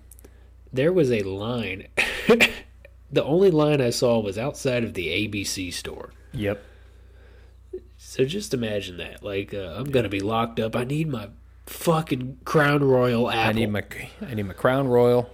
[0.74, 1.88] there was a line
[3.12, 6.64] the only line i saw was outside of the abc store Yep.
[7.98, 9.22] so just imagine that.
[9.24, 10.76] Like, uh, I'm gonna be locked up.
[10.78, 11.28] I need my
[11.66, 13.50] fucking Crown Royal apple.
[13.50, 13.84] I need my
[14.26, 15.30] I need my Crown Royal,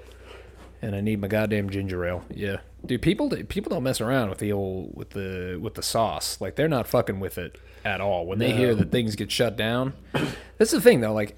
[0.82, 2.24] and I need my goddamn ginger ale.
[2.34, 3.02] Yeah, dude.
[3.02, 6.40] People people don't mess around with the old with the with the sauce.
[6.42, 8.26] Like they're not fucking with it at all.
[8.26, 9.94] When they hear that things get shut down,
[10.58, 11.14] that's the thing though.
[11.14, 11.38] Like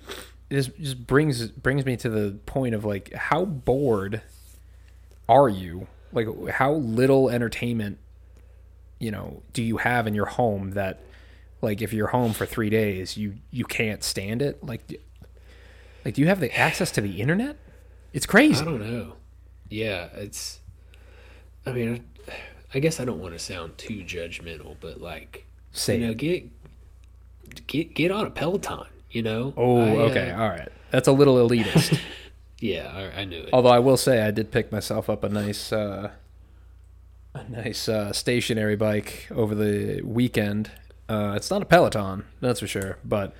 [0.49, 4.21] this just brings brings me to the point of like how bored
[5.27, 5.87] are you?
[6.11, 7.99] Like how little entertainment
[8.99, 11.01] you know do you have in your home that
[11.61, 15.01] like if you're home for three days you you can't stand it like
[16.03, 17.55] like do you have the access to the internet
[18.11, 19.13] it's crazy I don't know.
[19.69, 20.58] Yeah, it's.
[21.65, 22.05] I mean,
[22.73, 26.17] I, guess I don't want to sound too judgmental, but like, say you know, it.
[26.17, 26.45] get
[27.67, 28.85] get get on a Peloton.
[29.11, 29.53] You know.
[29.57, 31.99] oh I, uh, okay all right that's a little elitist
[32.59, 33.49] Yeah, I, I knew it.
[33.53, 36.11] although i will say i did pick myself up a nice uh
[37.33, 40.69] a nice uh stationary bike over the weekend
[41.07, 43.33] uh it's not a peloton that's for sure but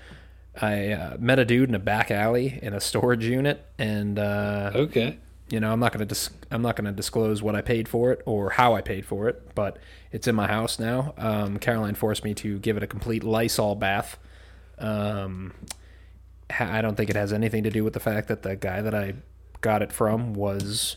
[0.62, 4.72] I uh, met a dude in a back alley in a storage unit, and uh,
[4.76, 5.18] Okay.
[5.50, 7.88] You know i'm not going to dis- i'm not going to disclose what i paid
[7.88, 9.78] for it or how i paid for it but
[10.12, 11.14] it's in my house now.
[11.18, 14.18] Um, caroline forced me to give it a complete lysol bath.
[14.80, 15.54] Um,
[16.50, 18.96] i don't think it has anything to do with the fact that the guy that
[18.96, 19.14] i
[19.62, 20.96] got it from was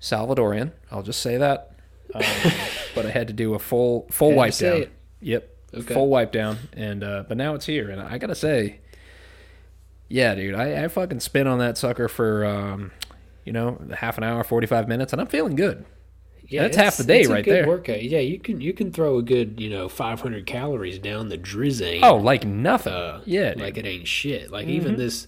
[0.00, 0.72] salvadorian.
[0.90, 1.72] I'll just say that.
[2.14, 2.22] Um,
[2.94, 4.76] but i had to do a full full Had wipe down.
[4.82, 4.92] it.
[5.20, 5.56] yep.
[5.74, 5.94] Okay.
[5.94, 6.58] full wipe down.
[6.74, 7.90] And uh, but now it's here.
[7.90, 8.78] And i gotta say
[10.08, 12.92] yeah, dude, I, I fucking spin on that sucker for um,
[13.46, 15.86] you know, half an hour, forty five minutes, and I'm feeling good.
[16.48, 17.66] Yeah, That's half the day right good there.
[17.66, 18.02] Workout.
[18.02, 22.00] Yeah, you can you can throw a good you know 500 calories down the drizzy.
[22.02, 22.92] Oh, like nothing.
[22.92, 23.62] uh, yeah, dude.
[23.62, 24.52] like it ain't shit.
[24.52, 25.26] Like even this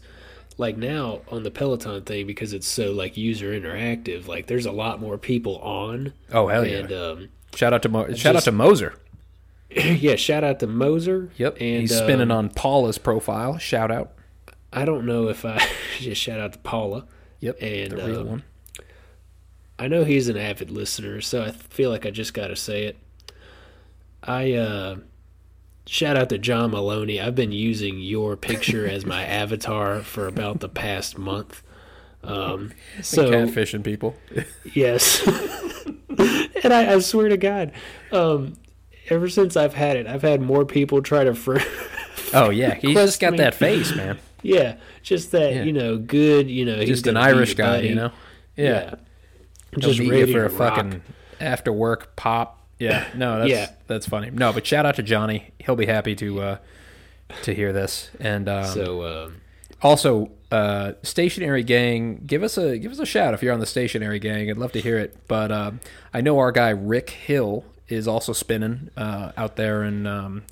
[0.59, 4.29] like now on the Peloton thing because it's so like user interactive.
[4.29, 6.13] Like there's a lot more people on.
[6.33, 6.79] Oh hell yeah!
[6.79, 8.95] And um, shout out to Mo- shout out to Moser.
[9.71, 11.31] yeah, shout out to Moser.
[11.37, 13.59] Yep, and he's spinning um, on Paula's profile.
[13.59, 14.13] Shout out.
[14.73, 15.65] I don't know if I
[15.99, 17.07] just shout out to Paula.
[17.41, 18.43] Yep, And, the real um, one.
[19.79, 22.85] I know he's an avid listener, so I feel like I just got to say
[22.85, 22.97] it.
[24.25, 24.97] I uh,
[25.87, 27.21] shout out to John Maloney.
[27.21, 31.63] I've been using your picture as my avatar for about the past month.
[32.25, 34.17] Um, so Catfishing people.
[34.75, 35.25] yes,
[36.09, 37.71] and I, I swear to God,
[38.11, 38.55] um,
[39.09, 41.35] ever since I've had it, I've had more people try to.
[41.35, 41.59] Fr-
[42.35, 43.39] Oh yeah, he's just got me.
[43.39, 44.19] that face, man.
[44.43, 45.63] Yeah, just that Yeah.
[45.65, 46.51] you know, good.
[46.51, 47.89] You know, he's Just an Irish guy, buddy.
[47.89, 48.11] you know.
[48.57, 48.95] Yeah,
[49.79, 50.77] Just just ready for a rock.
[50.77, 51.03] fucking
[51.41, 52.67] after work pop.
[52.79, 53.71] Yeah, no, that's Yeah.
[53.87, 54.31] that's funny.
[54.31, 55.51] No, but shout out to Johnny.
[55.59, 56.57] He'll be happy to uh,
[57.43, 58.11] to hear this.
[58.21, 59.37] And um, So um,
[59.83, 63.67] also, uh, stationary gang, give us a give us a shout if you're on the
[63.67, 64.51] stationary gang.
[64.51, 65.17] I'd love to hear it.
[65.29, 65.81] But um,
[66.15, 70.43] I know our guy Rick Hill is also spinning uh, out there and um,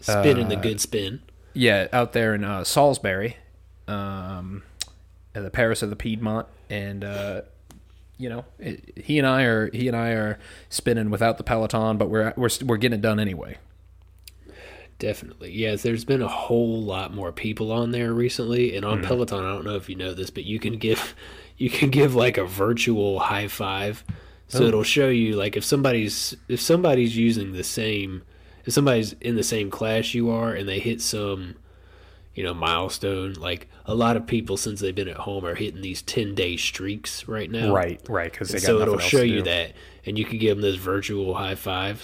[0.00, 1.20] spinning the uh, good spin.
[1.58, 3.36] Yeah out there in uh, Salisbury,
[3.86, 4.62] um,
[5.34, 7.42] at the Paris of the Piedmont, and uh,
[8.16, 10.38] you know it, he and I are he and I are
[10.70, 13.58] spinning without the Peloton, but we're we're we're getting it done anyway.
[14.98, 15.52] Definitely.
[15.52, 19.52] Yes, there's been a whole lot more people on there recently and on Peloton, I
[19.52, 21.14] don't know if you know this, but you can give
[21.56, 24.04] you can give like a virtual high five.
[24.50, 28.22] So it'll show you like if somebody's if somebody's using the same
[28.68, 31.54] if somebody's in the same class you are and they hit some
[32.34, 35.80] you know milestone like a lot of people since they've been at home are hitting
[35.80, 39.72] these 10 day streaks right now Right, right, because so nothing it'll show you that
[40.04, 42.02] and you can give them this virtual high five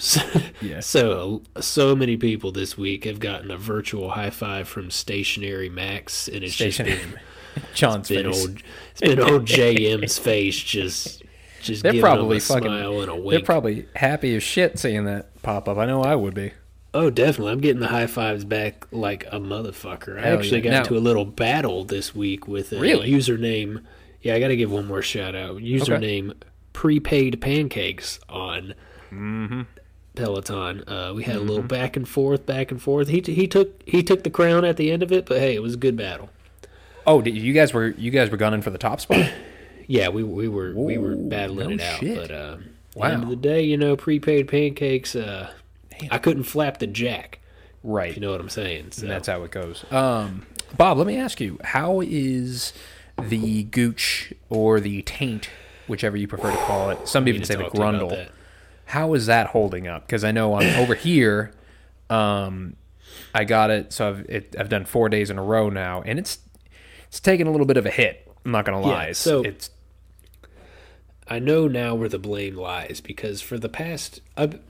[0.63, 0.81] Yeah.
[0.81, 6.29] so so many people this week have gotten a virtual high five from stationary max
[6.29, 6.97] and it's Stationary.
[6.97, 7.21] just been,
[7.75, 8.41] John's been face.
[8.43, 11.23] old it's been old jm's face just
[11.65, 12.65] just They're probably fucking.
[12.65, 15.77] smile and a They're probably happy as shit seeing that pop up.
[15.79, 16.53] I know I would be.
[16.95, 20.65] oh definitely i'm getting the high fives back like a motherfucker i actually yeah.
[20.65, 23.11] got Now- into a little battle this week with a Really?
[23.11, 23.83] username
[24.23, 26.35] yeah i gotta give one more shout out username
[26.73, 28.75] prepaid pancakes on
[29.13, 29.63] Mm-hmm.
[30.17, 30.85] Peloton.
[30.89, 33.09] Uh, we had a little back and forth, back and forth.
[33.09, 35.63] He he took he took the crown at the end of it, but hey, it
[35.63, 36.31] was a good battle.
[37.07, 39.29] Oh, did you guys were you guys were gunning for the top spot?
[39.87, 42.17] Yeah, we we were we were battling no it out, shit.
[42.17, 42.57] but uh,
[42.95, 43.09] Wow.
[43.09, 45.17] end of the day, you know, prepaid pancakes.
[45.17, 45.51] Uh,
[46.11, 47.41] I couldn't flap the jack.
[47.83, 48.15] right.
[48.15, 48.93] You know what I'm saying?
[48.93, 49.03] So.
[49.03, 49.85] And that's how it goes.
[49.93, 52.73] Um, Bob, let me ask you: How is
[53.21, 55.51] the gooch or the taint,
[55.89, 57.07] whichever you prefer to call it?
[57.09, 58.29] Some need say the talk to you about grundle.
[58.87, 60.07] How is that holding up?
[60.07, 61.53] Because I know I'm over here.
[62.11, 62.77] Um,
[63.35, 66.19] I got it, so I've it, I've done four days in a row now, and
[66.19, 66.39] it's
[67.09, 68.31] it's taken a little bit of a hit.
[68.45, 69.07] I'm not gonna lie.
[69.09, 69.71] Yeah, so- it's
[71.29, 74.61] I know now where the blame lies because for the past, I've,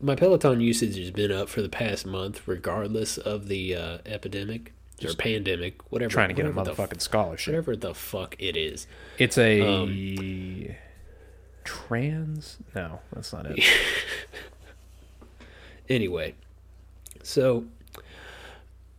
[0.00, 4.72] my Peloton usage has been up for the past month, regardless of the uh, epidemic
[5.04, 6.10] or pandemic, whatever.
[6.10, 7.52] trying to get a motherfucking scholarship.
[7.52, 8.86] whatever the fuck it is.
[9.18, 10.76] It's a Um,
[11.64, 12.58] trans.
[12.74, 13.64] No, that's not it.
[15.88, 16.34] Anyway,
[17.24, 17.64] so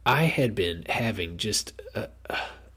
[0.06, 2.10] I had been having just a,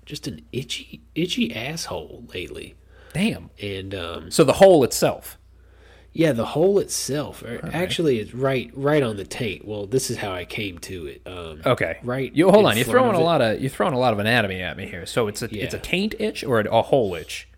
[0.07, 2.77] just an itchy itchy asshole lately,
[3.15, 3.49] Damn.
[3.63, 5.39] and um, So the hole itself.
[6.13, 9.65] yeah, the hole itself or actually it's right right on the taint.
[9.67, 11.23] Well, this is how I came to it.
[11.27, 11.99] Um, Okay.
[12.03, 12.77] Right You hold on.
[12.77, 15.07] You're throwing a lot of you're throwing a lot of anatomy at me here.
[15.07, 15.83] So it's a it's a Yeah.
[15.83, 17.49] taint itch or a, a hole itch.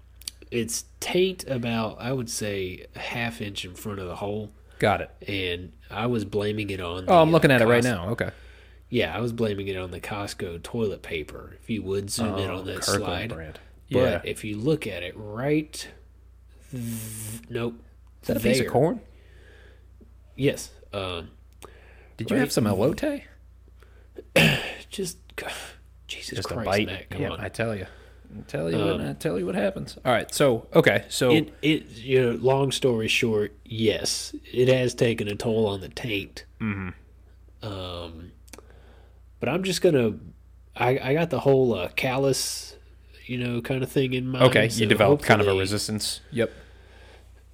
[0.52, 5.00] It's taint about I would say a half inch in front of the hole, Got
[5.00, 5.10] it.
[5.28, 7.06] and I was blaming it on.
[7.08, 8.10] Oh, I'm looking uh, at it right now.
[8.10, 8.30] Okay.
[8.88, 11.56] Yeah, I was blaming it on the Costco toilet paper.
[11.60, 13.58] If you would zoom in Oh, on that Kirkland slide, brand.
[13.90, 14.20] But Yeah.
[14.24, 15.88] if you look at it right,
[16.70, 16.82] th-
[17.48, 17.74] nope.
[18.22, 19.00] Is that a piece of corn?
[20.36, 20.70] Yes.
[20.92, 21.30] Um,
[22.16, 22.40] Did you Right.
[22.40, 23.22] have some elote?
[24.90, 25.18] just
[26.08, 26.86] Jesus Just Christ, a bite.
[26.86, 27.40] Matt, come yeah, on.
[27.40, 27.86] I tell you.
[28.36, 29.08] I tell you Um, what.
[29.08, 29.96] I tell you what happens.
[30.04, 30.32] All right.
[30.34, 31.04] So okay.
[31.08, 35.80] So it, it, you know, long story short, yes, it has taken a toll on
[35.80, 36.44] the taint.
[36.60, 36.88] Mm-hmm.
[37.66, 38.32] Um,
[39.40, 40.14] but I'm just gonna,
[40.74, 42.75] I, I got the whole uh, callus,
[43.26, 44.44] you know, kind of thing in mind.
[44.44, 46.20] okay, so you developed kind of a resistance.
[46.30, 46.52] Yep.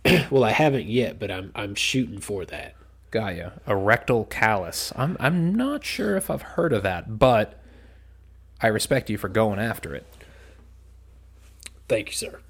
[0.30, 2.74] Well, I haven't yet, but I'm I'm shooting for that.
[3.12, 4.92] Gaia, a rectal callus.
[4.96, 7.60] I'm I'm not sure if I've heard of that, but
[8.60, 10.04] I respect you for going after it.
[11.88, 12.40] Thank you, sir.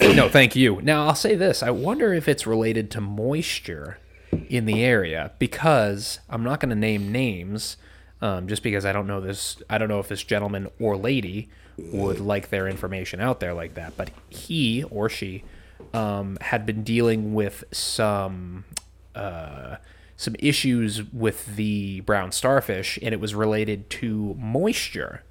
[0.00, 0.80] no, thank you.
[0.82, 3.98] Now I'll say this: I wonder if it's related to moisture
[4.48, 7.76] in the area because I'm not going to name names.
[8.22, 11.48] Um, just because I don't know this, I don't know if this gentleman or lady
[11.76, 13.96] would like their information out there like that.
[13.96, 15.42] But he or she
[15.92, 18.64] um, had been dealing with some
[19.16, 19.76] uh,
[20.16, 25.24] some issues with the brown starfish, and it was related to moisture,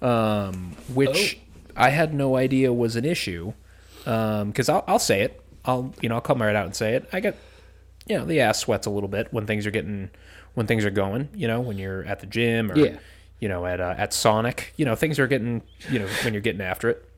[0.00, 1.38] um, which
[1.76, 3.52] I had no idea was an issue.
[4.00, 7.08] Because I'll, I'll say it, I'll you know I'll come right out and say it.
[7.12, 7.38] I get
[8.08, 10.10] you know the ass sweats a little bit when things are getting
[10.54, 11.28] when things are going.
[11.34, 12.98] You know when you're at the gym or Yeah.
[13.40, 14.72] you know at uh, at Sonic.
[14.76, 17.08] You know things are getting you know when you're getting after it.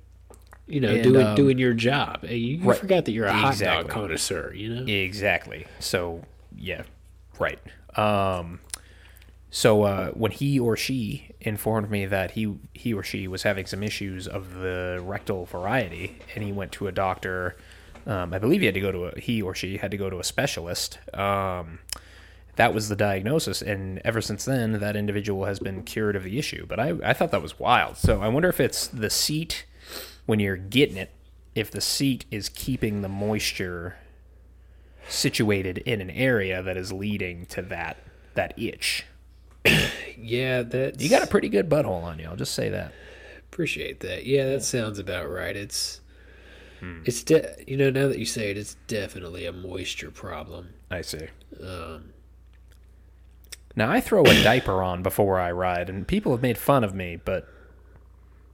[0.67, 2.25] You know, And, doing um, doing your job.
[2.25, 2.79] You, Right.
[2.79, 4.55] forgot that you're a hot dog connoisseur.
[4.55, 4.93] You know.
[4.93, 5.67] Exactly.
[5.79, 6.23] So
[6.57, 6.85] yeah,
[7.39, 7.59] right.
[7.97, 8.61] Um,
[9.51, 13.67] so uh, when he or she informed me that he he or she was having
[13.67, 17.57] some issues of the rectal variety, and he went to a doctor,
[18.07, 20.09] um, I believe he had to go to a he or she had to go
[20.11, 20.99] to a specialist.
[21.15, 21.79] Um,
[22.57, 26.39] that was the diagnosis, and ever since then, that individual has been cured of the
[26.39, 26.67] issue.
[26.67, 27.97] But I I thought that was wild.
[27.97, 29.67] So I wonder if it's the seat
[30.27, 31.11] when you're getting it,
[31.55, 33.97] if the seat is keeping the moisture
[35.09, 37.99] situated in an area that is leading to that
[38.35, 39.05] that itch.
[40.17, 42.27] Yeah, that You got a pretty good butthole on you.
[42.27, 42.93] I'll just say that.
[43.51, 44.25] appreciate that.
[44.25, 45.55] Yeah, that sounds about right.
[45.57, 46.01] It's
[46.81, 47.03] Hmm.
[47.05, 50.71] it's de- you know now that you say it, it's definitely a moisture problem.
[50.91, 51.27] I see.
[51.63, 52.14] Um,
[53.77, 56.95] Now I throw a diaper on before I ride, and people have made fun of
[56.95, 57.49] me, but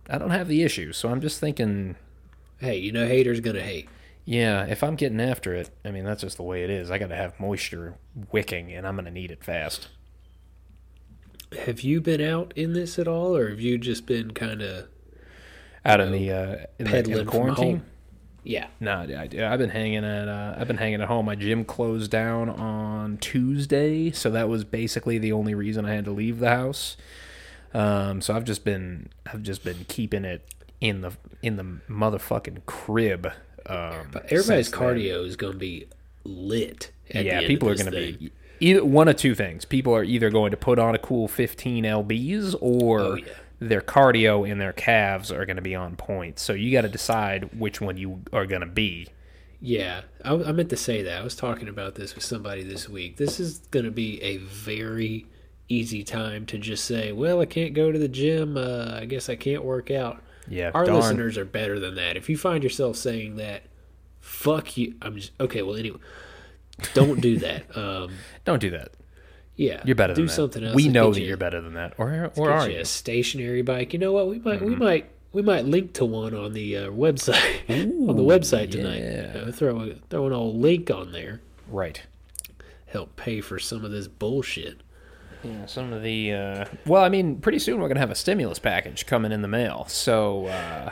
[0.08, 0.92] I don't have the issue.
[0.92, 1.96] So I'm just thinking,
[2.58, 3.88] hey, you know, haters gonna hate.
[4.24, 6.90] yeah, if I'm getting after it, I mean that's just the way it is.
[6.90, 7.96] I got to have moisture
[8.32, 9.88] wicking, and I'm gonna need it fast.
[11.64, 14.88] Have you been out in this at all, or have you just been kind of
[15.84, 17.82] Out in the uh, in, the, in from quarantine.
[18.42, 21.26] Yeah, No, I, I've been hanging at uh, I've been hanging at home.
[21.26, 26.04] My gym closed down on Tuesday, so that was basically the only reason I had
[26.06, 26.96] to leave the house.
[27.74, 30.42] Um, so I've just been I've just been keeping it
[30.80, 33.26] in the in the motherfucking crib.
[33.66, 35.86] Um, but everybody's cardio is gonna be
[36.24, 36.90] lit.
[37.12, 39.64] At yeah, people are going to be either one of two things.
[39.64, 43.24] People are either going to put on a cool 15 lbs or Oh, yeah.
[43.60, 46.38] Their cardio and their calves are going to be on point.
[46.38, 49.08] So you got to decide which one you are going to be.
[49.60, 51.20] Yeah, I, I meant to say that.
[51.20, 53.18] I was talking about this with somebody this week.
[53.18, 55.26] This is going to be a very
[55.68, 58.56] easy time to just say, "Well, I can't go to the gym.
[58.56, 60.96] Uh, I guess I can't work out." Yeah, Our darn.
[60.96, 62.16] listeners are better than that.
[62.16, 63.64] If you find yourself saying that,
[64.20, 64.94] fuck you.
[65.02, 65.60] I'm just okay.
[65.60, 65.98] Well, anyway,
[66.94, 67.64] don't do that.
[67.76, 68.12] Um,
[68.46, 68.92] Don't do that.
[69.60, 70.32] Yeah, You're better do than that.
[70.32, 70.74] something else.
[70.74, 71.94] We know that you- you're better than that.
[71.98, 72.72] Or or are you?
[72.74, 72.82] Mm-hmm.
[72.82, 73.92] a stationary bike?
[73.92, 74.28] You know what?
[74.28, 77.60] We might we might we might link to one on the uh, website
[78.08, 79.02] on the website tonight.
[79.02, 79.42] yeah.
[79.48, 81.40] Uh, throw a, throw an old link on there.
[81.68, 82.02] Right.
[82.86, 84.80] Help pay for some of this bullshit.
[85.44, 88.58] Yeah, some of the uh, well, I mean, pretty soon we're gonna have a stimulus
[88.58, 89.84] package coming in the mail.
[89.88, 90.90] So uh,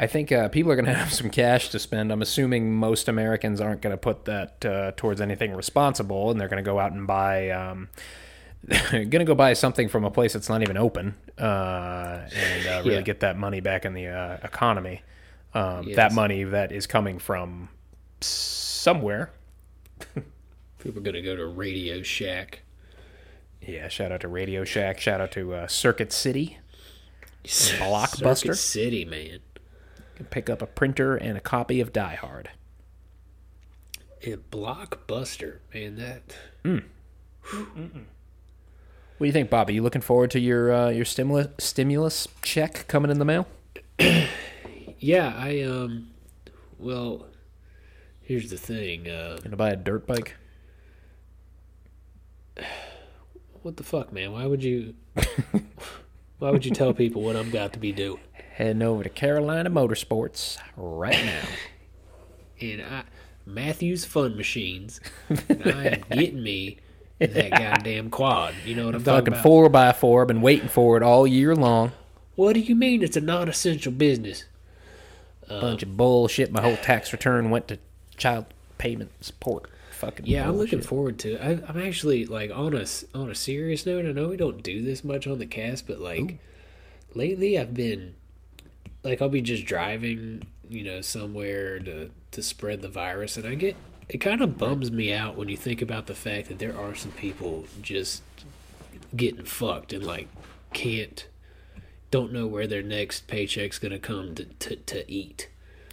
[0.00, 2.12] I think uh, people are gonna have some cash to spend.
[2.12, 6.62] I'm assuming most Americans aren't gonna put that uh, towards anything responsible, and they're gonna
[6.62, 7.50] go out and buy.
[7.50, 7.88] Um,
[8.90, 12.94] gonna go buy something from a place that's not even open, uh, and uh, really
[12.96, 13.00] Yeah.
[13.02, 15.02] get that money back in the uh, economy.
[15.54, 15.96] Um, Yes.
[15.96, 17.68] That money that is coming from
[18.20, 19.30] somewhere.
[20.78, 22.62] People are gonna go to Radio Shack.
[23.60, 25.00] Yeah, shout out to Radio Shack.
[25.00, 26.58] Shout out to uh, Circuit City.
[27.44, 28.36] Blockbuster?
[28.36, 29.38] Circuit City, man.
[30.24, 32.50] Pick up a printer and a copy of Die Hard.
[34.24, 35.96] And Blockbuster, man.
[35.96, 36.34] That
[39.18, 39.74] What do you think, Bobby?
[39.74, 43.46] You looking forward to your uh, your stimulus stimulus check coming in the mail?
[44.98, 45.34] yeah.
[45.36, 46.10] I um.
[46.78, 47.26] Well,
[48.22, 49.08] here's the thing.
[49.08, 50.36] Uh, Gonna buy a dirt bike?
[53.62, 54.32] what the fuck, man?
[54.32, 54.94] Why would you?
[56.38, 58.20] why would you tell people what I'm got to be doing?
[58.58, 61.42] Heading over to Carolina Motorsports right now.
[62.60, 63.04] and I
[63.46, 65.00] Matthews Fun Machines.
[65.28, 66.78] And I am getting me
[67.20, 68.56] that goddamn quad.
[68.66, 69.42] You know what I'm talking Fucking about?
[69.44, 70.22] four by four.
[70.22, 71.92] I've been waiting for it all year long.
[72.34, 74.44] What do you mean it's a non-essential business?
[75.48, 76.50] A bunch of bullshit.
[76.50, 77.78] My whole tax return went to
[78.16, 78.46] child
[78.76, 79.70] payment support.
[79.92, 81.40] Fucking Yeah, I'm looking forward to it.
[81.40, 82.84] I, I'm actually like on a
[83.14, 84.04] on a serious note.
[84.04, 86.40] I know we don't do this much on the cast, but like
[87.14, 88.16] lately, I've been
[89.02, 93.54] like I'll be just driving, you know, somewhere to to spread the virus, and I
[93.54, 93.76] get
[94.08, 96.94] it kind of bums me out when you think about the fact that there are
[96.94, 98.22] some people just
[99.14, 100.28] getting fucked and like
[100.72, 101.28] can't
[102.10, 105.48] don't know where their next paycheck's gonna come to to, to eat.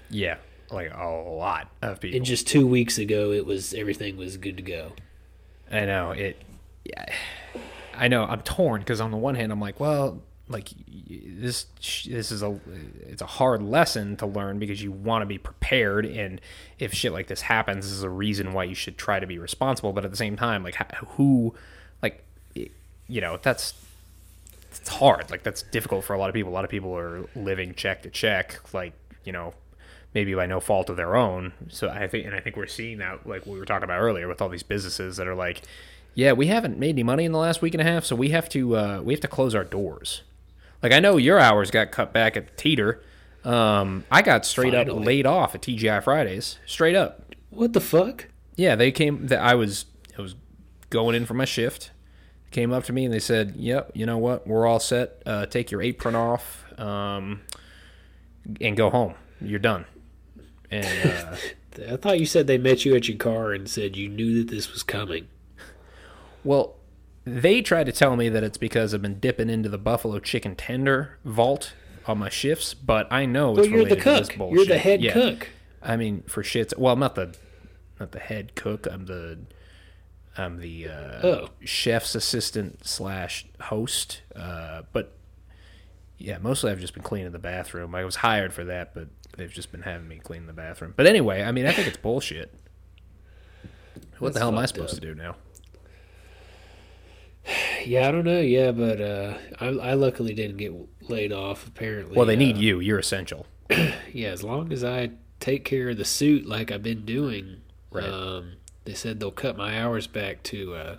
[0.10, 0.38] Yeah,
[0.72, 2.18] like a lot of people.
[2.18, 4.94] And just two weeks ago, it was everything was good to go.
[5.72, 6.42] I know it.
[6.84, 7.06] Yeah,
[7.96, 11.66] I know I'm torn because on the one hand I'm like, well, like this
[12.06, 12.60] this is a
[13.08, 16.06] it's a hard lesson to learn because you want to be prepared.
[16.06, 16.40] And
[16.78, 19.40] if shit like this happens this is a reason why you should try to be
[19.40, 19.92] responsible.
[19.92, 20.76] But at the same time like
[21.16, 21.56] who
[22.02, 22.24] like
[22.54, 23.74] you know that's
[24.72, 25.32] it's hard.
[25.32, 26.52] Like that's difficult for a lot of people.
[26.52, 28.94] A lot of people are living check to check like
[29.24, 29.56] you know
[30.14, 31.54] maybe by no fault of their own.
[31.70, 34.28] So i think and i think we're seeing that like we were talking about earlier
[34.28, 35.64] with all these businesses that are like
[36.14, 38.06] yeah we haven't made any money in the last week and a half.
[38.06, 40.22] So we have to uh, we have to close our doors
[40.86, 43.02] like I know your hours got cut back at Teeter.
[43.44, 46.60] Um, I got straight up laid off at TGI Fridays.
[46.68, 47.34] Straight up.
[47.50, 48.28] What the fuck?
[48.56, 49.26] Yeah, they came.
[49.26, 50.36] That I was I was
[50.92, 51.90] going in for my shift.
[52.52, 54.46] Came up to me and they said, "Yep, you know what?
[54.46, 55.24] We're all set.
[55.26, 57.42] Uh, take your apron off um,
[58.62, 59.16] and go home.
[59.42, 59.86] You're done."
[60.70, 61.36] And uh,
[61.94, 64.52] I thought you said they met you at your car and said you knew that
[64.52, 65.30] this was coming.
[66.44, 66.76] Well,
[67.26, 70.56] they try to tell me that it's because I've been dipping into the buffalo chicken
[70.56, 71.74] tender vault
[72.06, 74.56] on my shifts, but I know it's Well, you're the related to this bullshit.
[74.56, 75.14] You're the head Yeah.
[75.14, 75.50] cook.
[75.82, 76.78] I mean, for shits.
[76.78, 77.36] Well, I'm not the
[78.00, 78.88] not the head cook.
[78.92, 79.40] I'm the
[80.38, 81.50] I'm the uh, Oh.
[81.64, 84.22] chef's assistant slash host.
[84.36, 85.14] Uh, but
[86.18, 87.96] yeah, mostly I've just been cleaning the bathroom.
[87.96, 89.08] I was hired for that, but
[89.38, 90.94] they've just been having me clean the bathroom.
[90.96, 92.54] But anyway, I mean, I think it's bullshit.
[94.20, 95.00] What the hell am I supposed up.
[95.02, 95.36] to do now?
[97.86, 98.42] Yeah, I don't know.
[98.42, 100.74] Yeah, but uh, I, I luckily didn't get
[101.08, 101.68] laid off.
[101.68, 102.80] Apparently, Well, they uh, need you.
[102.80, 103.46] You're essential.
[104.12, 107.62] Yeah, as long as I take care of the suit like I've been doing.
[107.92, 108.06] Right.
[108.06, 108.54] Um,
[108.86, 110.98] they said they'll cut my hours back to uh,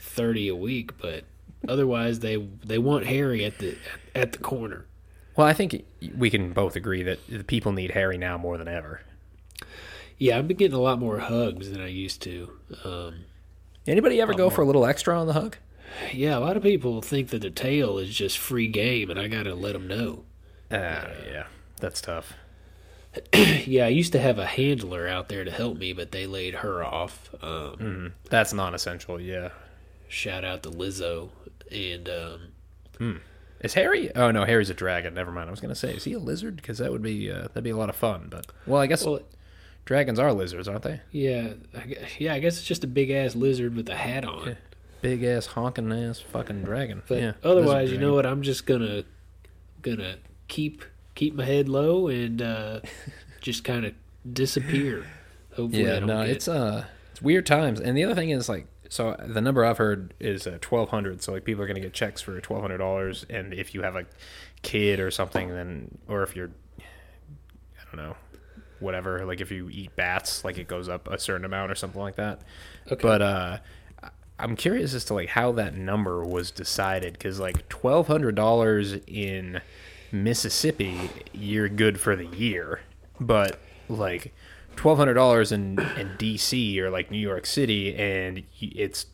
[0.00, 1.24] thirty a week, but
[1.66, 3.76] otherwise they they want Harry at the
[4.14, 4.84] at the corner.
[5.34, 5.84] Well, I think
[6.16, 9.00] we can both agree that the people need Harry now more than ever.
[10.18, 12.50] Yeah, I've been getting a lot more hugs than I used to.
[12.84, 13.24] Um,
[13.90, 15.58] Anybody ever go for a little extra on the hook?
[16.14, 19.26] yeah, a lot of people think that the tail is just free game, and I
[19.28, 20.24] gotta let them know.
[20.70, 21.46] Uh, yeah,
[21.80, 22.34] that's tough.
[23.34, 26.54] yeah, I used to have a handler out there to help me, but they laid
[26.54, 27.28] her off.
[27.42, 29.20] Um, Mm, that's non-essential.
[29.20, 29.48] Yeah.
[30.06, 31.30] Shout out to Lizzo
[31.72, 32.08] and
[33.00, 33.20] um,
[33.60, 34.14] Is Harry?
[34.14, 35.14] Oh no, Harry's a dragon.
[35.14, 35.48] Never mind.
[35.48, 36.54] I was gonna say, is he a lizard?
[36.56, 38.28] Because that would be uh, that'd be a lot of fun.
[38.30, 39.20] But well, I guess well,
[39.84, 41.00] dragons are lizards, aren't they?
[41.10, 42.34] yeah, I, yeah.
[42.34, 44.56] I guess it's just a big ass lizard with a hat on.
[45.02, 47.02] Big ass honking ass fucking dragon.
[47.08, 47.32] But yeah.
[47.42, 48.26] otherwise, you know what?
[48.26, 49.04] I'm just gonna
[49.82, 50.16] gonna
[50.48, 52.80] keep keep my head low and uh,
[53.40, 53.94] just kind of
[54.30, 55.06] disappear.
[55.56, 57.80] Hopefully, Yeah, no, get, it's uh, it's weird times.
[57.80, 61.22] And the other thing is like, so the number I've heard is uh, twelve hundred.
[61.22, 63.96] So like, people are gonna get checks for twelve hundred dollars, and if you have
[63.96, 64.04] a
[64.62, 68.16] kid or something, then or if you're, I don't know,
[68.80, 69.24] whatever.
[69.24, 72.16] Like if you eat bats, like it goes up a certain amount or something like
[72.16, 72.40] that.
[72.90, 73.00] Okay.
[73.02, 73.58] But uh,
[74.38, 78.94] I'm curious as to like how that number was decided because like twelve hundred dollars
[79.06, 79.60] in
[80.12, 82.80] Mississippi, you're good for the year,
[83.20, 84.32] but like
[84.76, 89.06] twelve hundred dollars in in DC or like New York City, and it's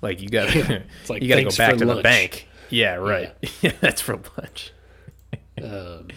[0.00, 2.48] like you got to like, you got to go back to the bank.
[2.68, 3.34] Yeah, right.
[3.62, 4.72] Yeah, that's for lunch.
[5.62, 6.08] um,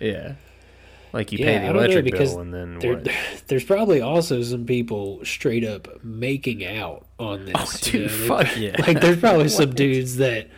[0.00, 0.34] Yeah,
[1.12, 3.02] like you Yeah, pay the know, electric because bill and then there,
[3.48, 7.54] there's probably also some people straight up making out on this.
[7.56, 8.26] Oh, you dude, know?
[8.26, 8.76] fuck yeah.
[8.86, 10.48] Like there's probably some dudes that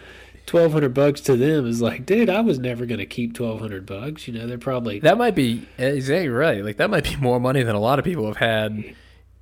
[0.46, 3.86] twelve hundred bucks to them is like, dude, I was never gonna keep twelve hundred
[3.86, 4.26] bucks.
[4.28, 6.64] You know, they're probably That might be exactly right.
[6.64, 8.94] Like that might be more money than a lot of people have had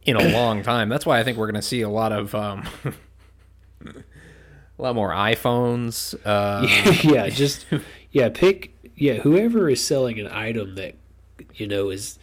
[0.04, 0.88] in a long time.
[0.88, 2.66] That's why I think we're going to see a lot of um,
[3.86, 3.92] a
[4.78, 6.14] lot more iPhones.
[6.24, 6.66] Uh,
[7.02, 7.66] yeah, just
[8.11, 10.94] yeah, pick yeah, whoever is selling an item that
[11.55, 12.18] you know is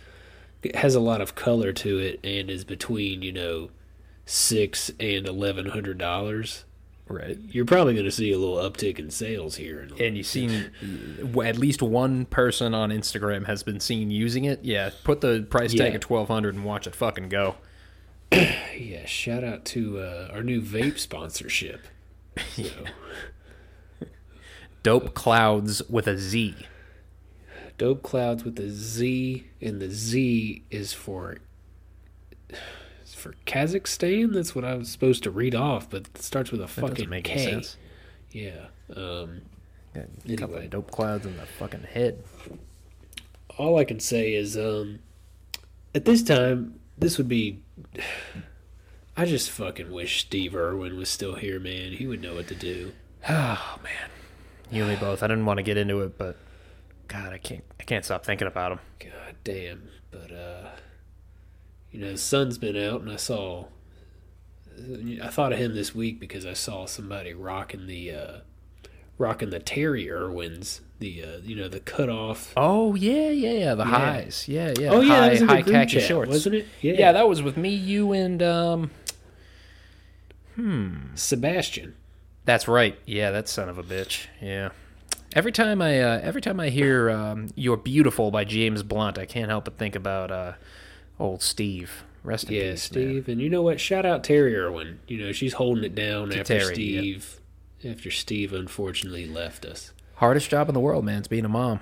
[0.73, 3.69] has a lot of color to it and is between you know
[4.25, 6.65] six and eleven hundred dollars.
[7.07, 7.37] right.
[7.49, 9.81] You're probably going to see a little uptick in sales here.
[9.83, 10.71] in- And you've seen
[11.41, 14.59] at least one person on Instagram has been seen using it.
[14.65, 15.95] Yeah, put the price tag Yeah.
[15.95, 17.55] at twelve hundred and watch it fucking go.
[18.77, 21.81] Yeah, shout out to uh, our new vape sponsorship.
[22.53, 22.63] So,
[24.83, 26.55] Dope clouds with a Z.
[27.77, 31.37] Dope Clouds with a Z, and the Z is for
[33.01, 34.33] it's for Kazakhstan.
[34.33, 37.09] That's what I was supposed to read off, but it starts with a That fucking
[37.09, 37.37] make K.
[37.51, 37.77] sense.
[38.31, 38.67] Yeah.
[38.95, 39.41] Um,
[39.93, 42.23] Got a couple of dope clouds in the fucking head.
[43.57, 44.99] all I can say is, um,
[45.95, 47.61] at this time, this would be.
[49.19, 51.93] I just fucking wish Steve Irwin was still here, man.
[51.93, 52.93] He would know what to do.
[53.29, 54.09] Oh man,
[54.71, 55.21] you and me both.
[55.21, 56.37] I didn't want to get into it, but
[57.07, 57.63] God, I can't.
[57.79, 58.79] I can't stop thinking about him.
[58.99, 59.89] God damn.
[60.11, 60.69] But uh
[61.91, 63.65] you know, the sun's been out and I saw
[65.23, 68.37] I thought of him this week because I saw somebody rocking the uh,
[69.17, 72.53] rocking the Terry Irwins, the uh, you know the cutoff.
[72.55, 73.75] Oh yeah, yeah, yeah.
[73.75, 74.47] The highs.
[74.47, 74.89] Yeah, yeah.
[74.89, 76.67] Oh yeah, high, that was in high khaki chat, shorts, wasn't it?
[76.81, 77.11] Yeah.
[77.11, 78.91] that was with me, you, and um.
[80.55, 81.15] Hmm.
[81.15, 81.95] Sebastian.
[82.45, 82.97] That's right.
[83.05, 84.27] Yeah, that son of a bitch.
[84.41, 84.69] Yeah.
[85.33, 89.25] Every time I uh, every time I hear um, "You're Beautiful" by James Blunt, I
[89.25, 90.53] can't help but think about uh,
[91.19, 92.03] old Steve.
[92.23, 93.03] Rest in Yeah, peace, man.
[93.05, 93.79] Steve, and you know what?
[93.79, 94.99] Shout out Terry Irwin.
[95.07, 97.39] You know she's holding it down To after Terry, Steve.
[97.85, 99.91] After Steve unfortunately left us.
[100.15, 101.19] Hardest job in the world, man.
[101.19, 101.79] It's being a mom.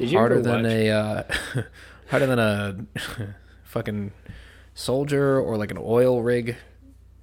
[0.10, 1.22] Harder than watch- a uh,
[2.08, 2.76] harder than a
[3.64, 4.12] fucking
[4.74, 6.56] soldier or like an oil rig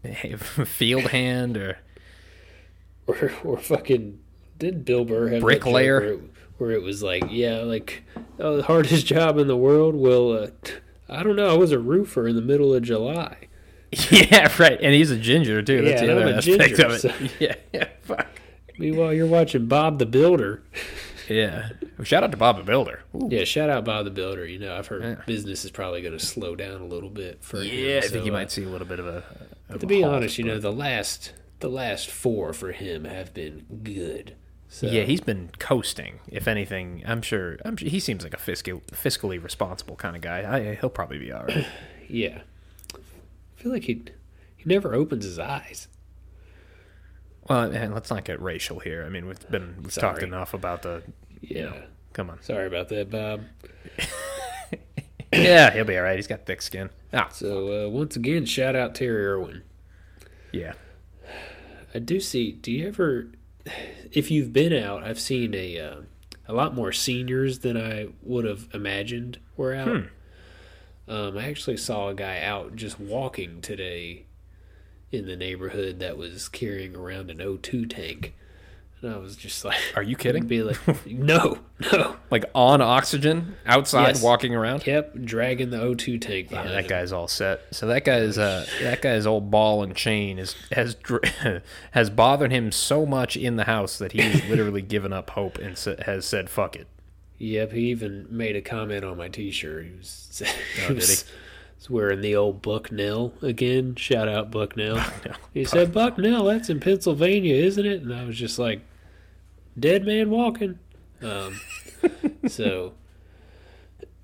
[0.38, 1.78] field hand or
[3.06, 4.20] or, or fucking
[4.60, 6.00] did Bill Burr have Bricklayer?
[6.00, 6.20] where it,
[6.58, 8.04] where it was like yeah like
[8.40, 9.96] oh the hardest job in the world?
[9.96, 10.48] Well uh,
[11.10, 11.50] I don't know.
[11.50, 13.38] I was a roofer in the middle of July.
[14.12, 14.78] Yeah right.
[14.80, 15.82] And he's a ginger too.
[15.82, 17.00] That's Yeah, the other aspect ginger, of it.
[17.00, 18.28] so- yeah yeah fuck.
[18.78, 20.62] Meanwhile you're watching Bob the Builder.
[21.28, 21.70] Yeah.
[21.98, 23.02] Well, shout out to Bob the Builder.
[23.16, 23.28] Ooh.
[23.32, 24.46] yeah shout out Bob the Builder.
[24.46, 25.16] You know I've heard Yeah.
[25.26, 28.26] business is probably going to slow down a little bit for him, yeah I think
[28.26, 29.24] you uh, might see a little bit of a
[29.70, 33.34] of to a be honest you know the last the last four for him have
[33.34, 34.36] been good
[34.72, 37.04] so yeah he's been coasting if anything.
[37.06, 40.46] I'm sure I'm sure he seems like a fiscal, fiscally responsible kind of guy.
[40.48, 41.66] I, he'll probably be all right.
[42.08, 42.42] Yeah.
[42.96, 44.04] I feel like he
[44.56, 45.88] he never opens his eyes.
[47.50, 49.04] Well and let's not get racial here.
[49.06, 51.04] I mean we've been we've talked enough about the
[51.42, 51.74] yeah.
[52.14, 52.42] come on.
[52.42, 53.42] Sorry about that Bob.
[55.32, 56.16] Yeah he'll be all right.
[56.16, 56.90] He's got thick skin.
[57.14, 57.30] Ah.
[57.32, 59.64] So uh, once again, shout out Terry Irwin.
[60.52, 60.74] yeah.
[61.94, 62.52] I do see.
[62.52, 63.30] Do you ever,
[64.12, 65.96] if you've been out, I've seen a uh,
[66.48, 69.88] a lot more seniors than I would have imagined were out.
[71.08, 74.26] Um, I actually saw a guy out just walking today
[75.12, 78.36] in the neighborhood that was carrying around an O2 tank,
[79.02, 80.46] and I was just like, Are you kidding?
[80.46, 80.78] Be like,
[81.08, 81.60] no,
[81.92, 82.16] no.
[82.32, 84.24] like on oxygen outside Yes.
[84.24, 86.90] walking around Yep, dragging the O2 tank yeah, that him.
[86.90, 90.96] guy's all set so that guy's uh that guy's old ball and chain is has
[91.92, 95.78] has bothered him so much in the house that he's literally given up hope and
[96.06, 96.88] has said fuck it
[97.42, 99.86] Yep, he even made a comment on my T-shirt.
[99.86, 100.42] He was,
[100.76, 101.32] he Oh, was, he?
[101.78, 103.96] was wearing the old Bucknell again.
[103.96, 105.00] Shout out Bucknell.
[105.54, 108.82] He said, "Bucknell, that's in Pennsylvania, isn't it?" And I was just like,
[109.80, 110.80] "Dead man walking."
[111.22, 111.60] Um,
[112.48, 112.94] so,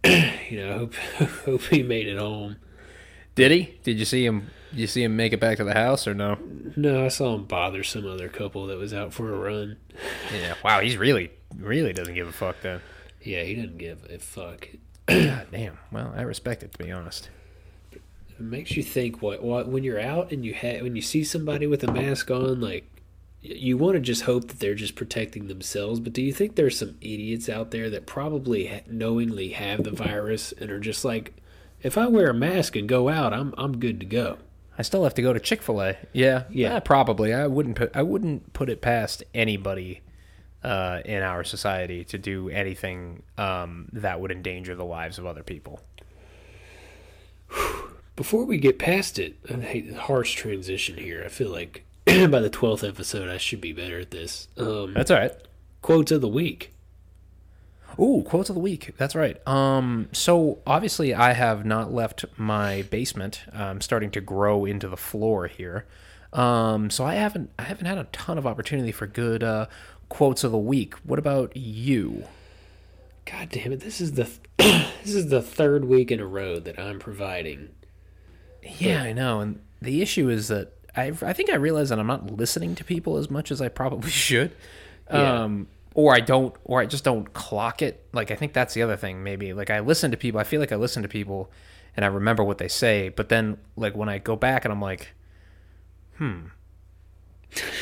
[0.06, 0.96] you know, hope
[1.46, 2.58] hope he made it home.
[3.36, 5.74] did he did you see him did you see him make it back to the
[5.74, 6.38] house or no
[6.76, 9.78] No, I saw him bother some other couple that was out for a run.
[10.34, 12.82] yeah wow he's really really doesn't give a fuck then
[13.22, 14.70] Yeah, he doesn't give a fuck.
[15.08, 17.30] god damn well i respect it to be honest
[17.94, 18.02] It
[18.40, 21.68] makes you think what what when you're out and you ha- when you see somebody
[21.68, 22.90] with a mask on like
[23.48, 26.78] you want to just hope that they're just protecting themselves but do you think there's
[26.78, 31.34] some idiots out there that probably ha- knowingly have the virus and are just like
[31.84, 34.38] if I wear a mask and go out I'm I'm good to go
[34.78, 35.96] I still have to go to Chick Fil A.
[36.12, 36.76] Yeah, Yeah.
[36.76, 37.34] eh, probably.
[37.34, 40.02] I wouldn't put I wouldn't put it past anybody
[40.64, 45.44] uh, in our society to do anything um, that would endanger the lives of other
[45.44, 45.80] people.
[48.16, 51.84] before we get past it I hate the harsh transition here I feel like
[52.32, 55.34] by the 12th episode I should be better at this um That's all right.
[55.82, 56.72] quotes of the week
[58.00, 58.94] Ooh, quotes of the week.
[58.98, 59.46] That's right.
[59.48, 63.44] Um, so obviously, I have not left my basement.
[63.54, 65.86] I'm starting to grow into the floor here.
[66.34, 69.68] Um, so I haven't I haven't had a ton of opportunity for good uh,
[70.10, 70.96] quotes of the week.
[71.06, 72.26] What about you?
[73.26, 73.80] God damn it!
[73.80, 77.70] This is the this is the third week in a row that I'm providing.
[78.62, 79.40] Yeah, I know.
[79.40, 82.84] And the issue is that I I think I realize that I'm not listening to
[82.84, 84.56] people as much as I probably should.
[85.12, 85.44] Yeah.
[85.44, 88.06] Um or I don't or I just don't clock it.
[88.14, 89.54] Like I think that's the other thing maybe.
[89.54, 91.52] Like I listen to people, I feel like I listen to people
[91.96, 94.82] and I remember what they say, but then like when I go back and I'm
[94.82, 95.14] like,
[96.18, 96.48] "Hmm.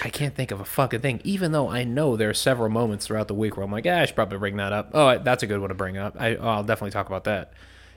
[0.04, 3.08] I can't think of a fucking thing, even though I know there are several moments
[3.08, 4.92] throughout the week where I'm like, yeah, I should probably bring that up.
[4.94, 6.16] Oh, that's a good one to bring up.
[6.20, 7.54] I, oh, I'll definitely talk about that.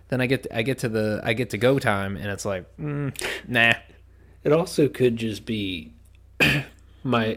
[0.08, 2.64] Then I get I get to the I get to go time, and it's like,
[2.78, 3.12] mm,
[3.48, 3.74] nah.
[4.47, 5.90] It also could just be
[7.03, 7.36] my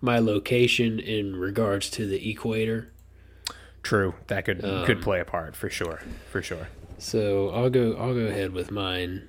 [0.00, 2.90] my location in regards to the equator.
[3.82, 6.68] True, that could could play a part for sure, for sure.
[6.96, 9.28] So I'll go I'll go ahead with mine.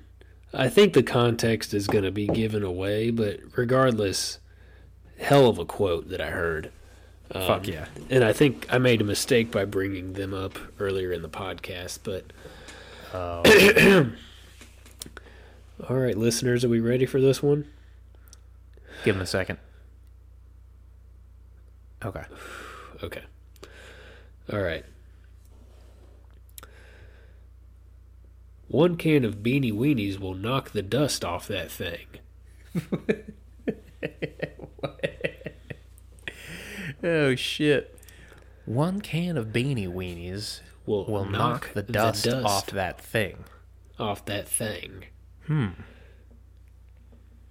[0.54, 4.38] I think the context is going to be given away, but regardless,
[5.18, 6.72] hell of a quote that I heard.
[7.30, 7.88] Um, Fuck yeah.
[8.08, 11.98] And I think I made a mistake by bringing them up earlier in the podcast,
[12.04, 12.32] but
[13.12, 13.42] Oh.
[15.88, 17.66] all All right, listeners, are we ready for this one?
[19.04, 19.58] Give him a second.
[22.04, 22.24] Okay.
[23.02, 23.22] Okay.
[24.52, 24.84] All right.
[28.68, 32.06] One can of Beanie Weenies will knock the dust off that thing.
[37.02, 37.98] Oh shit.
[38.64, 43.44] One can of beanie weenies Will, will knock, the, dust off that thing.
[43.98, 45.04] off that thing.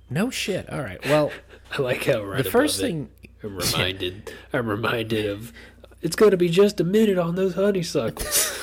[0.09, 0.69] No shit.
[0.69, 1.03] All right.
[1.05, 1.31] Well,
[1.71, 3.09] I like how right the first above it, thing
[3.43, 4.33] I'm reminded.
[4.53, 5.53] I'm reminded of.
[6.01, 8.59] It's going to be just a minute on those honeysuckles.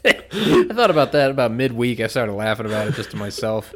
[0.04, 2.00] I thought about that about midweek.
[2.00, 3.74] I started laughing about it just to myself.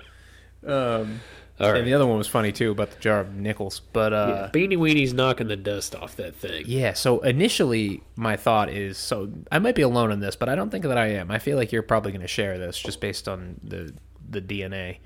[0.64, 1.20] Um,
[1.58, 3.80] All And the other one was funny too about the jar of nickels.
[3.92, 6.64] But uh, Beanie Weenie's knocking the dust off that thing.
[6.66, 10.54] Yeah, so initially my thought is so I might be alone in this, but I
[10.54, 11.30] don't think that I am.
[11.30, 13.94] I feel like you're probably going to share this just based on the
[14.30, 14.98] the DNA.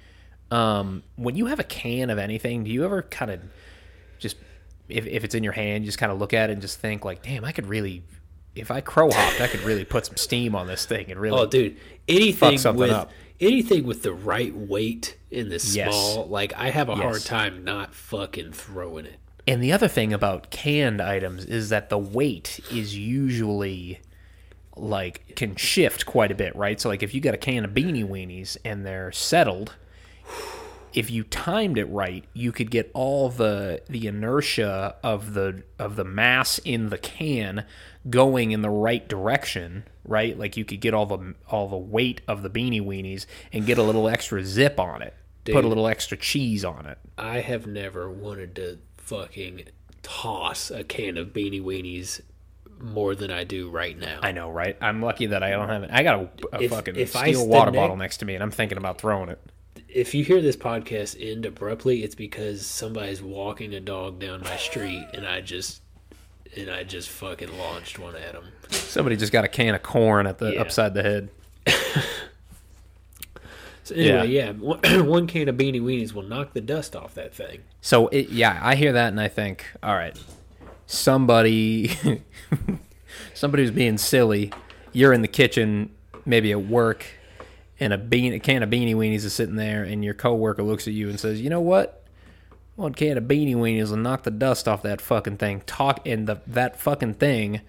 [0.51, 3.41] Um, when you have a can of anything, do you ever kind of
[4.19, 4.37] just
[4.89, 6.79] if if it's in your hand, you just kind of look at it and just
[6.79, 8.03] think like, "Damn, I could really
[8.55, 11.41] if I crow hopped, I could really put some steam on this thing and really
[11.41, 13.11] Oh, dude, anything something with up.
[13.41, 15.93] anything with the right weight in the Yes.
[15.93, 19.17] small, like I have a hard time not fucking throwing it.
[19.49, 23.99] And the other thing about canned items is that the weight is usually
[24.77, 26.81] like can shift quite a bit, right?
[26.81, 29.75] So like if you got a can of beanie weenies and they're settled,
[30.93, 35.97] if you timed it right, you could get all the the inertia of the of
[35.97, 37.65] the mass in the can
[38.09, 40.39] going in the right direction, right?
[40.39, 43.79] Like you could get all the all the weight of the beanie weenies and get
[43.79, 45.15] a little extra zip on it.
[45.45, 46.97] Put a little extra cheese on it.
[47.19, 49.65] I have never wanted to fucking
[50.03, 52.23] toss a can of Beanie Weenies
[52.81, 54.19] more than I do right now.
[54.23, 54.77] I know, right?
[54.81, 55.91] I'm lucky that I don't have it.
[55.93, 58.35] I got a, a If- fucking if I steel stood water bottle next to me,
[58.35, 59.41] and I'm thinking about throwing it.
[59.89, 64.57] if you hear this podcast end abruptly, it's because somebody's walking a dog down my
[64.57, 65.83] street, and I just
[66.57, 68.45] and I just fucking launched one at him.
[68.71, 70.61] Somebody just got a can of corn at the Yeah.
[70.61, 71.29] upside the head.
[73.87, 77.35] So anyway, yeah, one, one can of Beanie Weenies will knock the dust off that
[77.35, 77.61] thing.
[77.83, 80.19] So it, yeah, I hear that and I think, all right,
[80.87, 81.91] somebody,
[83.35, 84.53] somebody was being silly.
[84.93, 85.91] You're in the kitchen,
[86.25, 87.07] maybe at work,
[87.81, 90.87] and a bean, a can of beanie weenies is sitting there, and your coworker looks
[90.87, 92.05] at you and says, "You know what?
[92.77, 96.27] One can of beanie weenies will knock the dust off that fucking thing." Talk, and
[96.27, 97.61] the that fucking thing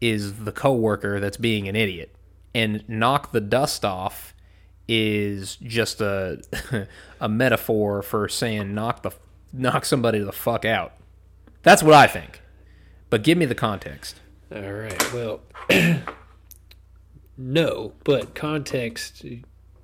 [0.00, 2.14] is the coworker that's being an idiot,
[2.54, 4.34] and knock the dust off
[4.88, 6.40] is just a
[7.20, 9.12] a metaphor for saying knock the
[9.52, 10.92] knock somebody the fuck out.
[11.62, 12.40] That's what I think.
[13.10, 14.20] But give me the context.
[14.54, 15.12] All right.
[15.12, 15.40] Well,
[17.36, 19.24] no, but context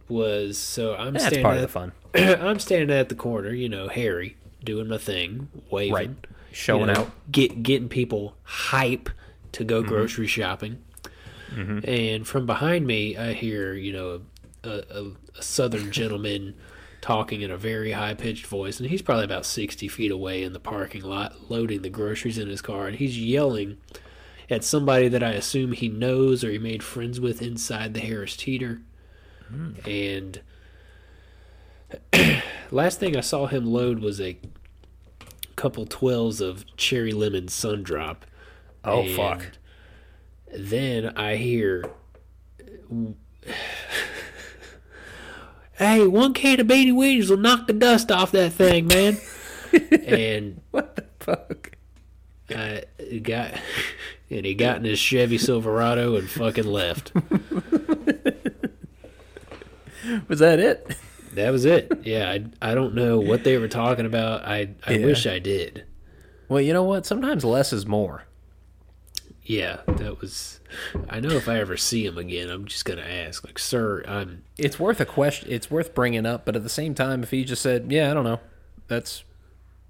[0.08, 1.92] was so I'm That's standing part of at, the fun.
[2.14, 6.10] I'm standing at the corner, you know, Harry doing my thing, waving, Right.
[6.52, 7.06] Showing you know, out.
[7.06, 7.30] Mm-hmm.
[7.30, 9.08] get getting people hype
[9.52, 10.82] to go grocery shopping.
[11.54, 14.20] And from behind me, I hear you know
[14.64, 15.06] a, a,
[15.38, 16.54] a southern gentleman
[17.02, 20.54] talking in a very high pitched voice, and he's probably about sixty feet away in
[20.54, 23.76] the parking lot, loading the groceries in his car, and he's yelling
[24.48, 28.36] at somebody that I assume he knows or he made friends with inside the Harris
[28.36, 28.80] Teeter.
[29.86, 30.40] And
[32.70, 34.38] last thing I saw him load was a
[35.56, 38.24] couple twelves of cherry lemon sun drop.
[38.84, 39.46] Oh, And fuck.
[40.54, 41.84] Then I hear,
[45.84, 49.18] "Hey, one can of beanie weenies will knock the dust off that thing, man."
[50.06, 51.70] and What the fuck?
[52.50, 52.82] I
[53.22, 53.52] got,
[54.30, 57.12] and he got in his Chevy Silverado and fucking left.
[60.28, 60.96] Was that it?
[61.34, 61.90] That was it.
[62.04, 64.44] Yeah, I, I don't know what they were talking about.
[64.44, 65.06] I I Yeah.
[65.06, 65.84] wish I did.
[66.48, 67.06] Well, you know what?
[67.06, 68.24] Sometimes less is more.
[69.44, 70.60] Yeah, that was.
[71.10, 74.44] I know if I ever see him again, I'm just gonna ask, like, sir, I'm.
[74.56, 75.48] It's worth a question.
[75.50, 78.14] It's worth bringing up, but at the same time, if he just said, "Yeah, I
[78.14, 78.40] don't know,"
[78.86, 79.24] that's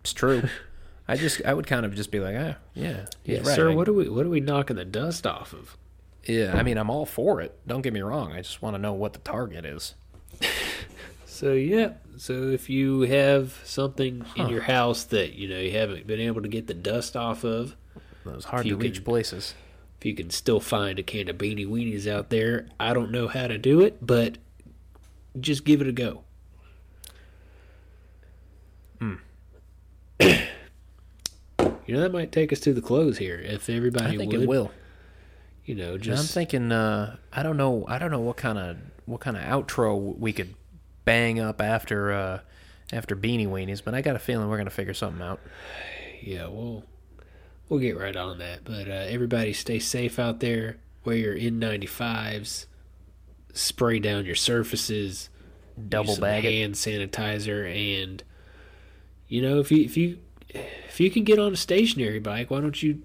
[0.00, 0.42] it's true.
[1.08, 3.88] I just I would kind of just be like, "Ah, yeah, Yeah, right." sir, what
[3.88, 5.76] are we what are we knocking the dust off of?
[6.24, 7.58] Yeah, I mean, I'm all for it.
[7.66, 8.32] Don't get me wrong.
[8.32, 9.94] I just want to know what the target is.
[11.24, 16.06] So yeah, so if you have something in your house that you know you haven't
[16.06, 17.74] been able to get the dust off of,
[18.24, 19.54] Those hard to reach can- places.
[19.98, 23.28] if you can still find a can of beanie weenies out there, I don't know
[23.28, 24.38] how to do it, but
[25.40, 26.22] just give it a go.
[31.84, 34.42] You know that might take us to the close here if everybody I think would.
[34.42, 34.70] it will.
[35.64, 36.70] You know, And I'm thinking.
[36.72, 37.84] Uh, I don't know.
[37.88, 40.54] I don't know what kind of what kind of outro we could
[41.04, 42.38] bang up after uh,
[42.92, 45.40] after beanie weenies, but I got a feeling we're gonna figure something out.
[46.22, 46.84] Yeah, we'll
[47.72, 48.64] we'll get right on that.
[48.64, 50.76] But uh, everybody, stay safe out there.
[51.06, 52.66] Wear your N95s.
[53.54, 55.30] Spray down your surfaces.
[55.88, 56.52] Double bag it.
[56.52, 58.22] hand sanitizer, and
[59.26, 60.18] you know if you if you
[60.50, 63.02] if you can get on a stationary bike, why don't you?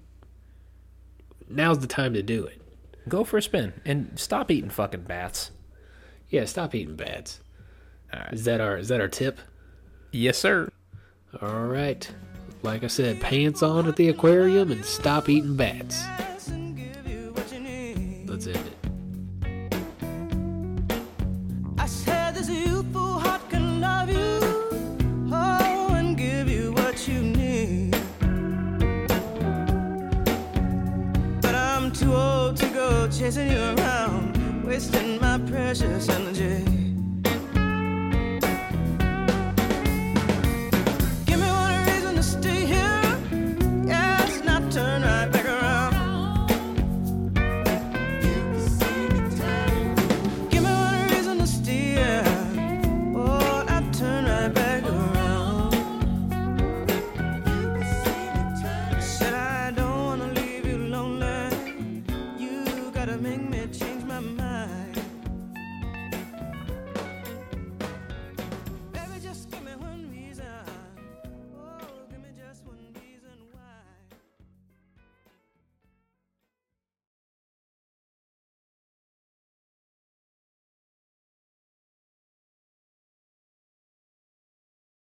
[1.48, 2.60] Now's the time to do it.
[3.08, 5.50] Go for a spin and stop eating fucking bats.
[6.28, 7.40] Yeah, stop eating bats.
[8.12, 8.34] All right.
[8.34, 9.40] Is that our is that our tip?
[10.12, 10.68] Yes, sir.
[11.40, 12.10] All right.
[12.62, 16.04] Like I said, pants on at the aquarium and stop eating bats.
[18.26, 18.78] Let's end it.
[32.80, 36.77] Oh, chasing you around, wasting my precious and